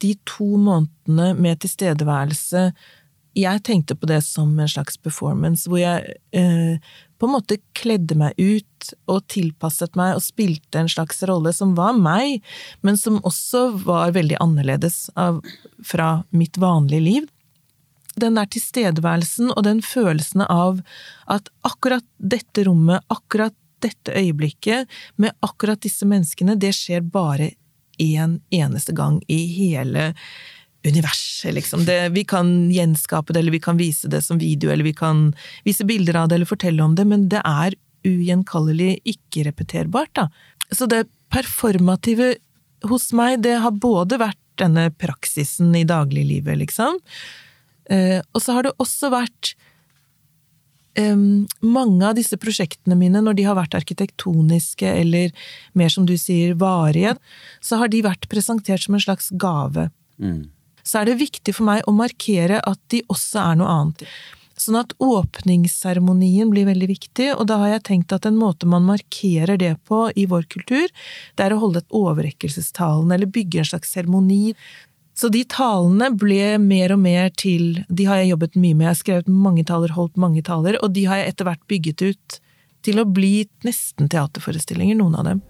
de 0.02 0.16
to 0.26 0.56
månedene 0.58 1.34
med 1.38 1.60
tilstedeværelse 1.62 2.72
Jeg 3.38 3.62
tenkte 3.62 3.94
på 3.94 4.06
det 4.10 4.18
som 4.26 4.50
en 4.58 4.68
slags 4.68 4.98
performance, 4.98 5.68
hvor 5.70 5.78
jeg 5.78 6.16
uh, 6.36 6.76
på 7.18 7.28
en 7.28 7.32
måte 7.32 7.60
kledde 7.78 8.16
meg 8.18 8.34
ut 8.36 8.90
og 9.06 9.22
tilpasset 9.30 9.94
meg 9.96 10.16
og 10.16 10.24
spilte 10.24 10.82
en 10.82 10.90
slags 10.90 11.22
rolle 11.30 11.52
som 11.54 11.76
var 11.78 11.94
meg, 11.94 12.42
men 12.82 12.98
som 12.98 13.22
også 13.22 13.70
var 13.86 14.12
veldig 14.12 14.40
annerledes 14.42 15.06
av, 15.14 15.38
fra 15.86 16.24
mitt 16.34 16.58
vanlige 16.58 17.06
liv 17.06 17.31
den 18.20 18.37
der 18.38 18.48
tilstedeværelsen 18.53 19.53
og 19.55 19.64
den 19.66 19.83
følelsen 19.85 20.44
av 20.46 20.83
at 21.31 21.48
akkurat 21.66 22.07
dette 22.18 22.66
rommet, 22.68 23.05
akkurat 23.12 23.55
dette 23.83 24.14
øyeblikket, 24.14 24.90
med 25.16 25.35
akkurat 25.42 25.81
disse 25.83 26.07
menneskene, 26.07 26.55
det 26.61 26.75
skjer 26.77 27.03
bare 27.03 27.53
én 28.03 28.18
en 28.22 28.40
eneste 28.51 28.92
gang 28.92 29.20
i 29.29 29.46
hele 29.53 30.12
universet, 30.87 31.55
liksom. 31.55 31.85
Det, 31.85 32.09
vi 32.16 32.25
kan 32.25 32.70
gjenskape 32.72 33.33
det, 33.33 33.40
eller 33.40 33.55
vi 33.55 33.62
kan 33.62 33.79
vise 33.79 34.09
det 34.11 34.22
som 34.27 34.40
video, 34.40 34.70
eller 34.72 34.85
vi 34.85 34.94
kan 34.96 35.29
vise 35.64 35.87
bilder 35.87 36.18
av 36.18 36.29
det, 36.29 36.35
eller 36.35 36.51
fortelle 36.51 36.83
om 36.83 36.96
det, 36.98 37.07
men 37.07 37.29
det 37.31 37.42
er 37.46 37.77
ugjenkallelig 38.07 38.96
ikke-repeterbart, 39.07 40.11
da. 40.18 40.27
Så 40.75 40.88
det 40.90 41.05
performative 41.31 42.35
hos 42.90 43.12
meg, 43.14 43.44
det 43.46 43.61
har 43.62 43.79
både 43.79 44.18
vært 44.18 44.40
denne 44.59 44.88
praksisen 44.98 45.70
i 45.79 45.85
dagliglivet, 45.88 46.59
liksom, 46.64 46.98
og 47.90 48.42
så 48.42 48.54
har 48.56 48.66
det 48.66 48.76
også 48.82 49.10
vært 49.10 49.54
um, 50.98 51.46
mange 51.60 52.06
av 52.06 52.16
disse 52.18 52.36
prosjektene 52.40 52.96
mine, 52.98 53.22
når 53.24 53.38
de 53.38 53.46
har 53.48 53.58
vært 53.58 53.76
arkitektoniske 53.78 54.88
eller 54.88 55.32
mer 55.78 55.92
som 55.92 56.06
du 56.08 56.14
sier, 56.20 56.54
varige, 56.58 57.16
så 57.60 57.80
har 57.80 57.92
de 57.92 58.04
vært 58.04 58.28
presentert 58.32 58.84
som 58.84 58.98
en 58.98 59.04
slags 59.04 59.32
gave. 59.40 59.88
Mm. 60.22 60.50
Så 60.82 61.00
er 61.00 61.08
det 61.10 61.20
viktig 61.22 61.54
for 61.54 61.68
meg 61.68 61.84
å 61.86 61.94
markere 61.96 62.60
at 62.66 62.80
de 62.92 63.02
også 63.12 63.42
er 63.42 63.58
noe 63.60 63.72
annet. 63.72 64.06
Sånn 64.58 64.76
at 64.78 64.92
åpningsseremonien 65.02 66.50
blir 66.52 66.68
veldig 66.68 66.88
viktig, 66.90 67.30
og 67.34 67.46
da 67.50 67.56
har 67.62 67.76
jeg 67.76 67.86
tenkt 67.88 68.14
at 68.14 68.26
en 68.28 68.36
måte 68.38 68.68
man 68.68 68.84
markerer 68.86 69.56
det 69.58 69.74
på 69.88 70.04
i 70.14 70.26
vår 70.28 70.44
kultur, 70.52 70.90
det 71.38 71.46
er 71.46 71.54
å 71.54 71.60
holde 71.62 71.82
et 71.82 71.96
overrekkelsestalen, 71.96 73.14
eller 73.14 73.30
bygge 73.32 73.62
en 73.62 73.70
slags 73.72 73.94
seremoni 73.96 74.52
så 75.18 75.29
de 75.33 75.42
talene 75.44 76.09
ble 76.16 76.57
mer 76.62 76.94
og 76.94 77.03
mer 77.03 77.29
til 77.37 77.83
De 77.92 78.07
har 78.09 78.22
jeg 78.22 78.33
jobbet 78.33 78.57
mye 78.57 78.75
med. 78.75 78.87
Jeg 78.87 78.90
har 78.90 79.01
skrevet 79.01 79.29
mange 79.29 79.64
taler, 79.68 79.92
holdt 79.92 80.16
mange 80.20 80.42
taler, 80.46 80.79
og 80.81 80.94
de 80.96 81.05
har 81.11 81.20
jeg 81.20 81.35
etter 81.35 81.48
hvert 81.48 81.66
bygget 81.68 82.05
ut 82.07 82.38
til 82.83 82.98
å 82.98 83.07
bli 83.07 83.35
nesten 83.66 84.09
teaterforestillinger, 84.11 84.98
noen 84.98 85.18
av 85.20 85.29
dem. 85.29 85.42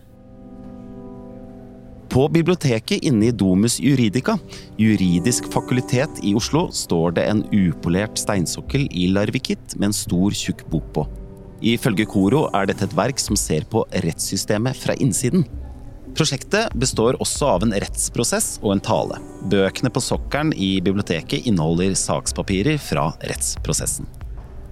På 2.13 2.27
biblioteket 2.29 3.07
inne 3.09 3.31
i 3.31 3.33
Domus 3.33 3.79
Juridica, 3.81 4.35
juridisk 4.77 5.47
fakultet 5.55 6.19
i 6.21 6.35
Oslo, 6.37 6.67
står 6.69 7.15
det 7.17 7.25
en 7.25 7.41
upolert 7.55 8.21
steinsokkel 8.21 8.85
i 8.93 9.07
larvikitt 9.15 9.79
med 9.79 9.89
en 9.89 9.97
stor, 9.97 10.37
tjukk 10.37 10.67
bok 10.69 10.91
på. 10.93 11.07
Ifølge 11.73 12.05
Koro 12.11 12.49
er 12.53 12.69
dette 12.69 12.85
et 12.85 12.97
verk 12.99 13.23
som 13.23 13.39
ser 13.39 13.65
på 13.71 13.87
rettssystemet 14.05 14.77
fra 14.77 14.99
innsiden. 15.01 15.47
Prosjektet 16.13 16.75
består 16.77 17.17
også 17.25 17.47
av 17.55 17.63
en 17.65 17.73
rettsprosess 17.73 18.59
og 18.63 18.75
en 18.75 18.83
tale. 18.85 19.17
Bøkene 19.49 19.91
på 19.93 20.03
sokkelen 20.05 20.53
i 20.53 20.75
biblioteket 20.85 21.47
inneholder 21.49 21.95
sakspapirer 21.97 22.77
fra 22.83 23.07
rettsprosessen. 23.25 24.09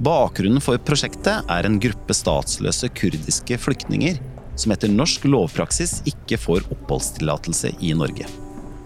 Bakgrunnen 0.05 0.61
for 0.65 0.81
prosjektet 0.85 1.49
er 1.49 1.67
en 1.67 1.79
gruppe 1.81 2.17
statsløse 2.17 2.89
kurdiske 2.97 3.57
flyktninger 3.61 4.21
som 4.61 4.75
etter 4.75 4.93
norsk 4.93 5.25
lovpraksis 5.29 6.01
ikke 6.09 6.39
får 6.41 6.69
oppholdstillatelse 6.77 7.73
i 7.81 7.95
Norge. 7.97 8.29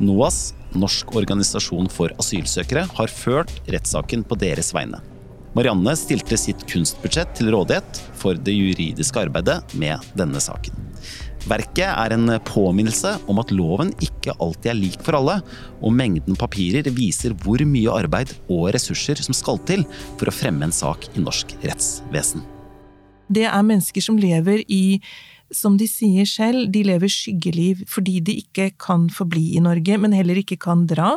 NOAS, 0.02 0.52
Norsk 0.74 1.12
organisasjon 1.14 1.86
for 1.90 2.10
asylsøkere, 2.18 2.86
har 2.98 3.10
ført 3.14 3.50
rettssaken 3.70 4.24
på 4.26 4.38
deres 4.42 4.72
vegne. 4.74 4.98
Marianne 5.54 5.94
stilte 5.98 6.38
sitt 6.38 6.64
kunstbudsjett 6.70 7.30
til 7.38 7.52
rådighet 7.54 8.00
for 8.18 8.34
det 8.34 8.56
juridiske 8.56 9.22
arbeidet 9.22 9.60
med 9.78 10.02
denne 10.18 10.42
saken. 10.42 10.74
Verket 11.44 11.90
er 11.90 12.14
en 12.14 12.30
påminnelse 12.48 13.10
om 13.28 13.36
at 13.42 13.50
loven 13.52 13.90
ikke 14.04 14.32
alltid 14.40 14.70
er 14.72 14.78
lik 14.78 15.02
for 15.04 15.18
alle, 15.18 15.34
og 15.84 15.92
mengden 15.92 16.38
papirer 16.40 16.88
viser 16.96 17.34
hvor 17.42 17.60
mye 17.68 17.92
arbeid 17.92 18.32
og 18.48 18.70
ressurser 18.72 19.20
som 19.20 19.36
skal 19.36 19.60
til 19.68 19.84
for 20.16 20.30
å 20.30 20.34
fremme 20.34 20.64
en 20.64 20.72
sak 20.72 21.04
i 21.12 21.20
norsk 21.20 21.52
rettsvesen. 21.66 22.46
Det 23.28 23.44
er 23.44 23.66
mennesker 23.66 24.04
som 24.04 24.16
lever 24.20 24.64
i, 24.72 25.02
som 25.52 25.76
de 25.80 25.88
sier 25.88 26.24
selv, 26.28 26.70
de 26.72 26.86
lever 26.88 27.12
skyggeliv 27.12 27.84
fordi 27.92 28.18
de 28.24 28.38
ikke 28.40 28.70
kan 28.80 29.10
forbli 29.12 29.50
i 29.58 29.62
Norge, 29.64 30.00
men 30.00 30.16
heller 30.16 30.40
ikke 30.40 30.60
kan 30.64 30.88
dra. 30.88 31.12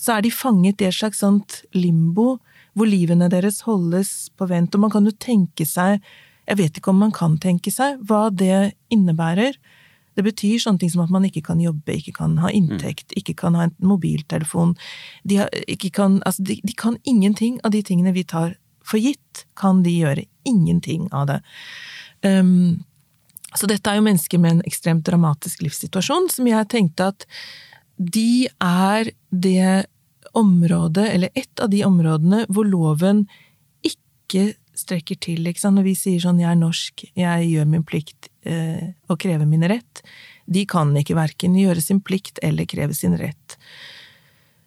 Så 0.00 0.16
er 0.16 0.24
de 0.24 0.32
fanget 0.32 0.80
i 0.80 0.88
et 0.88 0.96
slags 0.96 1.20
sånt 1.20 1.60
limbo, 1.76 2.38
hvor 2.72 2.88
livene 2.88 3.28
deres 3.28 3.60
holdes 3.68 4.30
på 4.32 4.48
vent, 4.48 4.72
og 4.72 4.86
man 4.86 4.92
kan 4.96 5.04
jo 5.04 5.12
tenke 5.12 5.68
seg 5.68 6.00
jeg 6.48 6.58
vet 6.58 6.78
ikke 6.78 6.90
om 6.92 7.00
man 7.04 7.14
kan 7.14 7.38
tenke 7.42 7.72
seg 7.74 8.00
hva 8.08 8.26
det 8.34 8.74
innebærer. 8.92 9.56
Det 10.16 10.24
betyr 10.26 10.60
sånne 10.60 10.82
ting 10.82 10.92
som 10.92 11.04
at 11.04 11.12
man 11.12 11.24
ikke 11.24 11.44
kan 11.46 11.60
jobbe, 11.62 11.94
ikke 11.96 12.14
kan 12.18 12.36
ha 12.42 12.50
inntekt, 12.52 13.12
mm. 13.12 13.18
ikke 13.22 13.36
kan 13.44 13.56
ha 13.56 13.68
en 13.68 13.74
mobiltelefon. 13.80 14.74
De, 15.24 15.40
kan, 15.88 16.20
altså 16.26 16.44
de, 16.44 16.58
de, 16.60 16.74
kan 16.76 16.98
ingenting 17.08 17.60
av 17.64 17.72
de 17.72 17.82
tingene 17.86 18.12
vi 18.16 18.26
tar 18.28 18.56
for 18.84 19.00
gitt, 19.00 19.44
kan 19.56 19.84
de 19.86 19.94
gjøre. 20.02 20.26
Ingenting 20.48 21.06
av 21.14 21.28
det. 21.30 21.38
Um, 22.26 22.82
så 23.56 23.68
dette 23.68 23.88
er 23.88 24.00
jo 24.00 24.06
mennesker 24.06 24.40
med 24.40 24.56
en 24.56 24.66
ekstremt 24.68 25.04
dramatisk 25.06 25.62
livssituasjon, 25.64 26.28
som 26.32 26.48
jeg 26.48 26.68
tenkte 26.72 27.12
at 27.12 27.26
de 27.96 28.48
er 28.64 29.12
det 29.30 29.86
området, 30.36 31.06
eller 31.12 31.32
ett 31.34 31.60
av 31.60 31.70
de 31.70 31.82
områdene, 31.84 32.46
hvor 32.48 32.66
loven 32.66 33.26
ikke 33.84 34.54
strekker 34.82 35.18
til. 35.22 35.46
Når 35.46 35.86
vi 35.86 35.94
sier 35.94 36.20
sånn 36.20 36.40
'jeg 36.40 36.50
er 36.50 36.60
norsk, 36.60 37.04
jeg 37.14 37.48
gjør 37.48 37.66
min 37.66 37.84
plikt 37.84 38.28
eh, 38.44 38.92
og 39.08 39.18
krever 39.18 39.46
min 39.46 39.62
rett', 39.62 40.02
de 40.46 40.66
kan 40.66 40.92
ikke 40.94 41.16
verken 41.16 41.54
gjøre 41.54 41.80
sin 41.80 42.00
plikt 42.00 42.38
eller 42.42 42.66
kreve 42.66 42.94
sin 42.94 43.16
rett. 43.16 43.56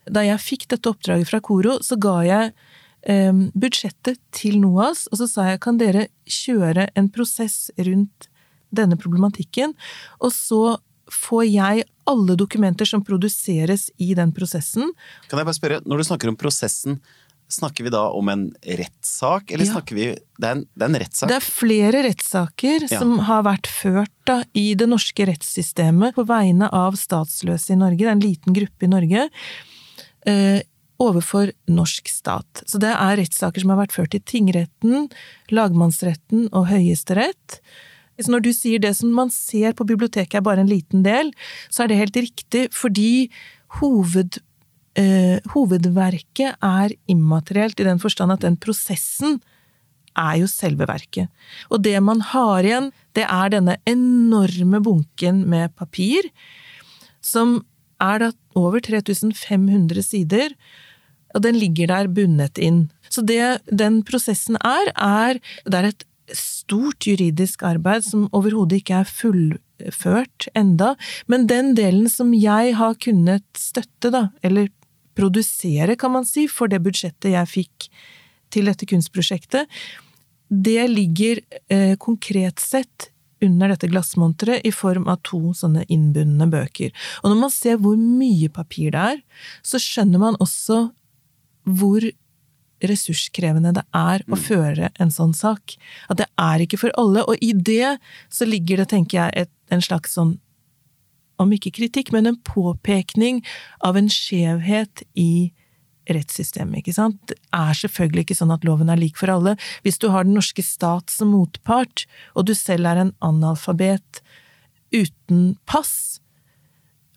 Da 0.05 0.21
jeg 0.21 0.39
fikk 0.39 0.67
dette 0.69 0.89
oppdraget 0.89 1.27
fra 1.27 1.41
Koro, 1.41 1.79
så 1.81 1.97
ga 1.99 2.21
jeg 2.23 2.53
eh, 3.05 3.33
budsjettet 3.53 4.19
til 4.31 4.59
NOAS, 4.61 5.07
og 5.11 5.19
så 5.19 5.27
sa 5.27 5.49
jeg 5.49 5.61
kan 5.65 5.77
dere 5.77 6.07
kjøre 6.25 6.89
en 6.95 7.09
prosess 7.09 7.71
rundt 7.77 8.29
denne 8.75 8.97
problematikken, 8.97 9.73
og 10.19 10.31
så 10.33 10.77
får 11.11 11.43
jeg 11.45 11.85
alle 12.09 12.35
dokumenter 12.37 12.87
som 12.89 13.03
produseres 13.05 13.89
i 14.01 14.13
den 14.17 14.33
prosessen. 14.33 14.91
Kan 15.29 15.39
jeg 15.39 15.47
bare 15.47 15.57
spørre, 15.57 15.81
når 15.85 16.01
du 16.01 16.07
snakker 16.07 16.31
om 16.31 16.37
prosessen, 16.37 16.99
Snakker 17.47 17.85
vi 17.85 17.91
da 17.93 18.07
om 18.17 18.29
en 18.29 18.45
rettssak, 18.65 19.51
eller 19.51 19.67
ja. 19.67 19.75
snakker 19.75 19.95
vi 19.95 20.05
det 20.15 20.47
er, 20.47 20.55
en, 20.55 20.63
det 20.73 20.85
er 20.85 20.89
en 20.89 20.99
rettssak? 21.03 21.29
Det 21.29 21.35
er 21.37 21.45
flere 21.45 22.01
rettssaker 22.07 22.87
ja. 22.87 22.99
som 22.99 23.19
har 23.27 23.43
vært 23.45 23.69
ført 23.69 24.13
da, 24.25 24.39
i 24.57 24.71
det 24.77 24.87
norske 24.89 25.27
rettssystemet 25.29 26.17
på 26.17 26.25
vegne 26.25 26.71
av 26.73 26.97
statsløse 26.97 27.75
i 27.75 27.77
Norge, 27.79 28.01
det 28.01 28.09
er 28.09 28.15
en 28.17 28.23
liten 28.23 28.57
gruppe 28.57 28.87
i 28.87 28.89
Norge, 28.89 29.27
eh, 30.25 30.63
overfor 31.01 31.51
norsk 31.69 32.09
stat. 32.09 32.63
Så 32.65 32.79
det 32.81 32.93
er 32.95 33.19
rettssaker 33.19 33.61
som 33.61 33.75
har 33.75 33.83
vært 33.83 33.95
ført 33.95 34.17
i 34.17 34.23
tingretten, 34.23 35.09
lagmannsretten 35.53 36.47
og 36.49 36.69
Høyesterett. 36.71 37.59
Så 38.17 38.31
når 38.31 38.45
du 38.45 38.51
sier 38.55 38.81
det 38.81 38.93
som 38.97 39.11
man 39.13 39.31
ser 39.33 39.75
på 39.75 39.87
biblioteket 39.87 40.39
er 40.39 40.45
bare 40.45 40.63
en 40.63 40.71
liten 40.71 41.03
del, 41.05 41.33
så 41.69 41.83
er 41.83 41.91
det 41.91 41.99
helt 41.99 42.19
riktig, 42.25 42.67
fordi 42.73 43.27
hoved 43.81 44.39
eh, 44.99 45.37
hovedverket 45.53 46.57
er 46.63 46.95
immaterielt 47.11 47.79
i 47.79 47.87
den 47.87 48.01
forstand 48.01 48.35
at 48.35 48.45
den 48.45 48.57
prosessen 48.57 49.39
er 50.15 50.39
jo 50.39 50.47
selve 50.49 50.87
verket. 50.87 51.29
Og 51.69 51.83
det 51.83 51.97
man 52.03 52.21
har 52.31 52.63
igjen, 52.63 52.91
det 53.15 53.27
er 53.27 53.51
denne 53.51 53.77
enorme 53.89 54.81
bunken 54.83 55.43
med 55.51 55.75
papir, 55.75 56.29
som 57.23 57.59
er 58.01 58.21
da 58.21 58.31
over 58.55 58.83
3500 58.83 60.03
sider, 60.03 60.55
og 61.35 61.43
den 61.43 61.57
ligger 61.59 61.91
der 61.91 62.11
bundet 62.11 62.59
inn. 62.61 62.85
Så 63.11 63.23
det 63.27 63.59
den 63.67 64.01
prosessen 64.07 64.55
er, 64.63 64.91
er 64.95 65.39
Det 65.65 65.75
er 65.75 65.89
et 65.91 66.05
stort 66.33 67.05
juridisk 67.05 67.63
arbeid 67.63 68.05
som 68.07 68.29
overhodet 68.33 68.79
ikke 68.81 69.01
er 69.03 69.09
fullført 69.09 70.47
enda, 70.55 70.95
men 71.27 71.45
den 71.47 71.75
delen 71.75 72.09
som 72.09 72.33
jeg 72.33 72.73
har 72.79 72.95
kunnet 72.95 73.45
støtte, 73.59 74.09
da, 74.09 74.29
eller 74.41 74.71
produsere, 75.15 75.95
kan 75.99 76.11
man 76.15 76.25
si, 76.27 76.47
for 76.51 76.71
det 76.71 76.81
budsjettet 76.85 77.31
jeg 77.33 77.51
fikk 77.51 77.89
til 78.53 78.69
dette 78.69 78.87
kunstprosjektet, 78.89 79.67
det 80.49 80.83
ligger 80.91 81.41
eh, 81.73 81.95
konkret 81.97 82.61
sett 82.61 83.09
under 83.43 83.69
dette 83.73 83.89
glassmonteret 83.91 84.63
i 84.65 84.71
form 84.73 85.07
av 85.11 85.19
to 85.27 85.51
sånne 85.57 85.83
innbundne 85.91 86.47
bøker. 86.49 86.93
Og 87.23 87.31
når 87.31 87.39
man 87.41 87.51
ser 87.53 87.79
hvor 87.81 87.97
mye 87.99 88.49
papir 88.53 88.93
det 88.95 89.01
er, 89.15 89.23
så 89.65 89.81
skjønner 89.81 90.21
man 90.21 90.37
også 90.43 90.85
hvor 91.65 92.05
ressurskrevende 92.85 93.73
det 93.73 93.83
er 93.95 94.23
å 94.27 94.35
Mm. 94.35 94.43
føre 94.45 94.89
en 94.99 95.09
sånn 95.09 95.33
sak. 95.33 95.75
At 96.09 96.17
det 96.17 96.27
er 96.37 96.59
ikke 96.59 96.77
for 96.79 96.91
alle. 96.97 97.23
Og 97.27 97.37
i 97.41 97.53
det 97.53 97.97
så 98.29 98.45
ligger 98.45 98.77
det, 98.77 98.89
tenker 98.89 99.17
jeg, 99.17 99.31
et, 99.35 99.51
en 99.71 99.81
slags 99.81 100.13
sånn 100.13 100.39
om 101.41 101.51
ikke 101.55 101.73
kritikk, 101.75 102.11
men 102.15 102.29
en 102.29 102.39
påpekning 102.47 103.41
av 103.85 103.99
en 103.99 104.09
skjevhet 104.11 105.05
i 105.19 105.51
rettssystemet, 106.11 106.81
ikke 106.81 106.95
sant. 106.95 107.17
Det 107.29 107.37
er 107.55 107.77
selvfølgelig 107.77 108.27
ikke 108.27 108.37
sånn 108.37 108.53
at 108.53 108.65
loven 108.67 108.91
er 108.93 108.99
lik 109.01 109.17
for 109.19 109.31
alle. 109.33 109.55
Hvis 109.85 109.97
du 110.01 110.11
har 110.13 110.27
den 110.27 110.37
norske 110.37 110.63
stat 110.65 111.13
som 111.13 111.33
motpart, 111.33 112.05
og 112.37 112.45
du 112.49 112.53
selv 112.57 112.89
er 112.89 113.01
en 113.01 113.15
analfabet 113.25 114.21
uten 114.93 115.55
pass, 115.65 116.21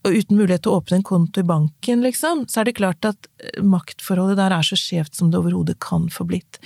og 0.06 0.14
uten 0.14 0.38
mulighet 0.38 0.62
til 0.64 0.72
å 0.72 0.78
åpne 0.78 1.00
en 1.00 1.06
konto 1.06 1.42
i 1.42 1.46
banken, 1.46 2.02
liksom, 2.06 2.44
så 2.50 2.60
er 2.60 2.68
det 2.68 2.76
klart 2.78 3.06
at 3.08 3.28
eh, 3.42 3.58
maktforholdet 3.66 4.38
der 4.38 4.54
er 4.54 4.66
så 4.66 4.78
skjevt 4.78 5.18
som 5.18 5.32
det 5.32 5.40
overhodet 5.40 5.78
kan 5.82 6.06
få 6.12 6.26
blitt. 6.28 6.60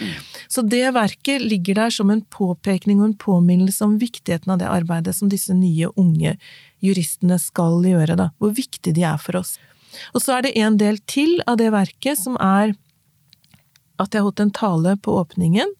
Så 0.52 0.64
det 0.66 0.84
verket 0.96 1.44
ligger 1.44 1.80
der 1.80 1.94
som 1.94 2.12
en 2.12 2.24
påpekning 2.34 3.00
og 3.00 3.10
en 3.10 3.18
påminnelse 3.24 3.84
om 3.86 3.96
viktigheten 4.02 4.52
av 4.52 4.60
det 4.60 4.70
arbeidet 4.70 5.16
som 5.16 5.32
disse 5.32 5.56
nye, 5.56 5.90
unge 5.96 6.36
juristene 6.84 7.38
skal 7.40 7.80
gjøre, 7.86 8.18
da. 8.18 8.30
Hvor 8.42 8.52
viktig 8.56 8.94
de 8.96 9.06
er 9.08 9.20
for 9.22 9.40
oss. 9.40 9.56
Og 10.12 10.24
så 10.24 10.36
er 10.36 10.46
det 10.46 10.56
en 10.60 10.78
del 10.80 11.00
til 11.08 11.38
av 11.46 11.58
det 11.60 11.70
verket 11.72 12.20
som 12.20 12.36
er 12.40 12.74
at 14.02 14.14
jeg 14.14 14.24
holdt 14.24 14.42
en 14.42 14.54
tale 14.54 14.96
på 15.00 15.14
åpningen, 15.20 15.72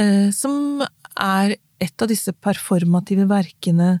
eh, 0.00 0.28
som 0.34 0.82
er 1.14 1.56
et 1.78 2.02
av 2.02 2.10
disse 2.10 2.32
performative 2.34 3.28
verkene 3.30 3.98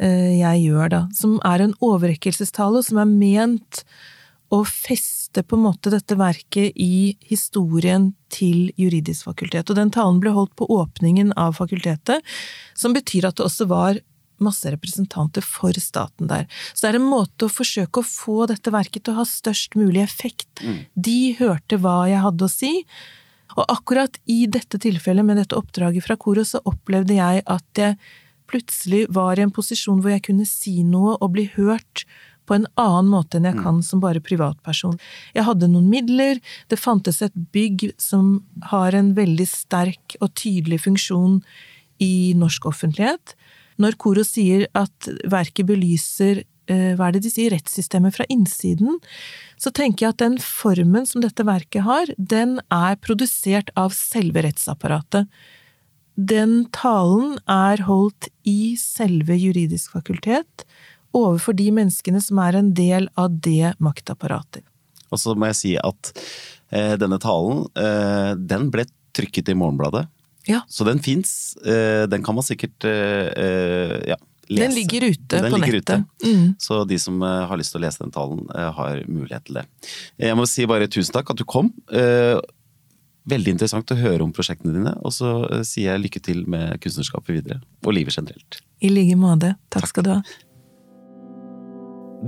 jeg 0.00 0.62
gjør, 0.64 0.88
da. 0.92 1.00
Som 1.12 1.36
er 1.44 1.66
en 1.66 1.74
overrekkelsestale, 1.84 2.80
som 2.86 3.02
er 3.02 3.10
ment 3.10 3.82
å 4.50 4.62
feste 4.66 5.44
på 5.46 5.56
en 5.58 5.66
måte 5.68 5.92
dette 5.92 6.16
verket 6.18 6.74
i 6.74 7.14
historien 7.30 8.10
til 8.34 8.70
juridisk 8.80 9.28
fakultet. 9.28 9.70
Og 9.70 9.78
den 9.78 9.92
talen 9.94 10.18
ble 10.22 10.32
holdt 10.34 10.56
på 10.58 10.66
åpningen 10.74 11.34
av 11.38 11.58
fakultetet, 11.60 12.24
som 12.74 12.96
betyr 12.96 13.28
at 13.28 13.38
det 13.38 13.46
også 13.46 13.68
var 13.70 14.00
masse 14.40 14.70
representanter 14.72 15.44
for 15.44 15.76
staten 15.76 16.30
der. 16.30 16.46
Så 16.72 16.86
det 16.86 16.94
er 16.94 16.98
en 16.98 17.10
måte 17.12 17.46
å 17.46 17.52
forsøke 17.52 18.00
å 18.00 18.08
få 18.08 18.46
dette 18.50 18.72
verket 18.72 19.04
til 19.04 19.14
å 19.14 19.20
ha 19.20 19.26
størst 19.28 19.76
mulig 19.78 20.00
effekt. 20.02 20.48
De 20.96 21.34
hørte 21.38 21.76
hva 21.78 22.08
jeg 22.08 22.24
hadde 22.24 22.48
å 22.48 22.50
si, 22.50 22.72
og 23.58 23.66
akkurat 23.68 24.16
i 24.30 24.46
dette 24.46 24.78
tilfellet 24.80 25.26
med 25.26 25.40
dette 25.42 25.58
oppdraget 25.58 26.06
fra 26.06 26.16
Koro, 26.16 26.44
så 26.46 26.62
opplevde 26.64 27.18
jeg 27.18 27.42
at 27.44 27.82
jeg 27.82 27.98
plutselig 28.50 29.06
var 29.14 29.38
i 29.38 29.46
en 29.46 29.54
posisjon 29.54 30.02
hvor 30.02 30.14
jeg 30.14 30.26
kunne 30.26 30.48
si 30.48 30.80
noe 30.86 31.16
og 31.20 31.32
bli 31.36 31.46
hørt 31.54 32.04
på 32.50 32.56
en 32.58 32.66
annen 32.80 33.10
måte 33.12 33.38
enn 33.38 33.46
jeg 33.46 33.60
kan 33.62 33.78
som 33.86 34.02
bare 34.02 34.22
privatperson. 34.26 34.96
Jeg 35.36 35.46
hadde 35.46 35.68
noen 35.70 35.86
midler, 35.92 36.40
det 36.66 36.80
fantes 36.82 37.20
et 37.22 37.36
bygg 37.54 37.92
som 38.00 38.40
har 38.72 38.96
en 38.98 39.12
veldig 39.14 39.46
sterk 39.46 40.16
og 40.18 40.32
tydelig 40.34 40.80
funksjon 40.88 41.38
i 42.02 42.32
norsk 42.38 42.66
offentlighet. 42.72 43.36
Når 43.80 43.94
Koro 44.02 44.24
sier 44.26 44.66
at 44.76 45.08
verket 45.30 45.68
belyser 45.68 46.42
eh, 46.42 46.90
hva 46.98 47.08
er 47.08 47.16
det 47.16 47.22
de 47.28 47.32
sier, 47.32 47.54
rettssystemet 47.54 48.18
fra 48.18 48.26
innsiden, 48.32 48.98
så 49.60 49.70
tenker 49.70 50.08
jeg 50.08 50.16
at 50.16 50.24
den 50.24 50.36
formen 50.42 51.06
som 51.06 51.22
dette 51.22 51.46
verket 51.46 51.86
har, 51.86 52.10
den 52.18 52.58
er 52.74 52.98
produsert 52.98 53.70
av 53.78 53.94
selve 53.96 54.42
rettsapparatet. 54.48 55.30
Den 56.20 56.66
talen 56.76 57.38
er 57.48 57.80
holdt 57.86 58.28
i 58.48 58.74
selve 58.76 59.36
juridisk 59.40 59.94
fakultet, 59.96 60.66
overfor 61.16 61.56
de 61.56 61.70
menneskene 61.74 62.20
som 62.22 62.38
er 62.44 62.58
en 62.60 62.72
del 62.76 63.08
av 63.18 63.38
det 63.42 63.72
maktapparatet. 63.82 64.62
Og 65.10 65.18
så 65.18 65.32
må 65.34 65.48
jeg 65.50 65.58
si 65.58 65.72
at 65.80 66.10
eh, 66.70 66.92
denne 67.00 67.18
talen, 67.22 67.64
eh, 67.78 68.32
den 68.38 68.68
ble 68.70 68.84
trykket 69.16 69.48
i 69.50 69.56
Morgenbladet. 69.58 70.04
Ja. 70.46 70.60
Så 70.70 70.84
den 70.86 71.00
fins. 71.02 71.56
Eh, 71.64 72.04
den 72.10 72.22
kan 72.26 72.36
man 72.36 72.46
sikkert 72.46 72.86
eh, 72.86 73.26
eh, 73.32 73.96
ja, 74.12 74.20
lese. 74.50 74.62
Den 74.68 74.76
ligger 74.76 75.08
ute 75.08 75.40
Den 75.40 75.50
på 75.50 75.58
ligger 75.64 75.80
nettet. 75.80 76.06
ute. 76.20 76.30
Mm. 76.30 76.46
Så 76.62 76.84
de 76.90 77.00
som 77.02 77.18
eh, 77.26 77.42
har 77.50 77.58
lyst 77.58 77.74
til 77.74 77.80
å 77.80 77.84
lese 77.88 78.04
den 78.04 78.14
talen, 78.14 78.46
har 78.54 79.02
mulighet 79.08 79.48
til 79.48 79.58
det. 79.60 79.66
Jeg 80.28 80.38
må 80.38 80.46
si 80.50 80.68
bare 80.70 80.86
tusen 80.90 81.16
takk 81.16 81.34
at 81.34 81.42
du 81.42 81.46
kom. 81.48 81.72
Eh, 81.90 82.38
Veldig 83.28 83.52
interessant 83.56 83.90
å 83.92 83.98
høre 83.98 84.24
om 84.24 84.30
prosjektene 84.32 84.72
dine, 84.74 84.94
og 85.04 85.12
så 85.12 85.32
eh, 85.50 85.64
sier 85.66 85.92
jeg 85.92 86.04
lykke 86.06 86.22
til 86.24 86.44
med 86.50 86.78
kunstnerskapet 86.80 87.36
videre, 87.36 87.60
og 87.84 87.96
livet 87.96 88.16
generelt. 88.16 88.62
I 88.80 88.92
like 88.92 89.18
måte. 89.20 89.54
Takk 89.72 89.90
skal 89.90 90.06
du 90.06 90.14
ha. 90.14 90.22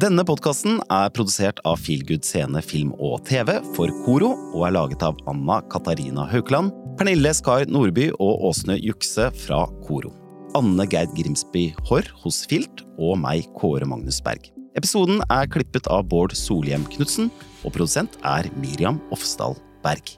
Denne 0.02 0.24
podkasten 0.24 0.78
er 0.92 1.10
produsert 1.12 1.58
av 1.68 1.76
Feelgood 1.84 2.24
Scene 2.24 2.62
Film 2.64 2.94
og 2.96 3.26
TV 3.28 3.58
for 3.76 3.92
Koro, 4.06 4.30
og 4.52 4.64
er 4.68 4.76
laget 4.76 5.04
av 5.04 5.18
Anna 5.28 5.58
Katarina 5.72 6.24
Haukeland, 6.30 6.72
Pernille 6.96 7.32
Skar 7.36 7.66
Nordby 7.68 8.08
og 8.16 8.48
Åsne 8.48 8.78
Jukse 8.80 9.28
fra 9.44 9.66
Koro. 9.84 10.14
Anne 10.56 10.84
Gerd 10.92 11.12
Grimsby 11.16 11.70
Haarr 11.88 12.08
hos 12.24 12.42
Filt, 12.48 12.84
og 13.00 13.20
meg, 13.20 13.48
Kåre 13.56 13.88
Magnus 13.88 14.20
Berg. 14.24 14.48
Episoden 14.80 15.20
er 15.28 15.48
klippet 15.52 15.88
av 15.92 16.06
Bård 16.08 16.32
Solhjem 16.36 16.88
Knutsen, 16.94 17.28
og 17.60 17.76
produsent 17.76 18.16
er 18.24 18.48
Miriam 18.60 19.00
Ofsdal 19.12 19.58
Berg. 19.84 20.16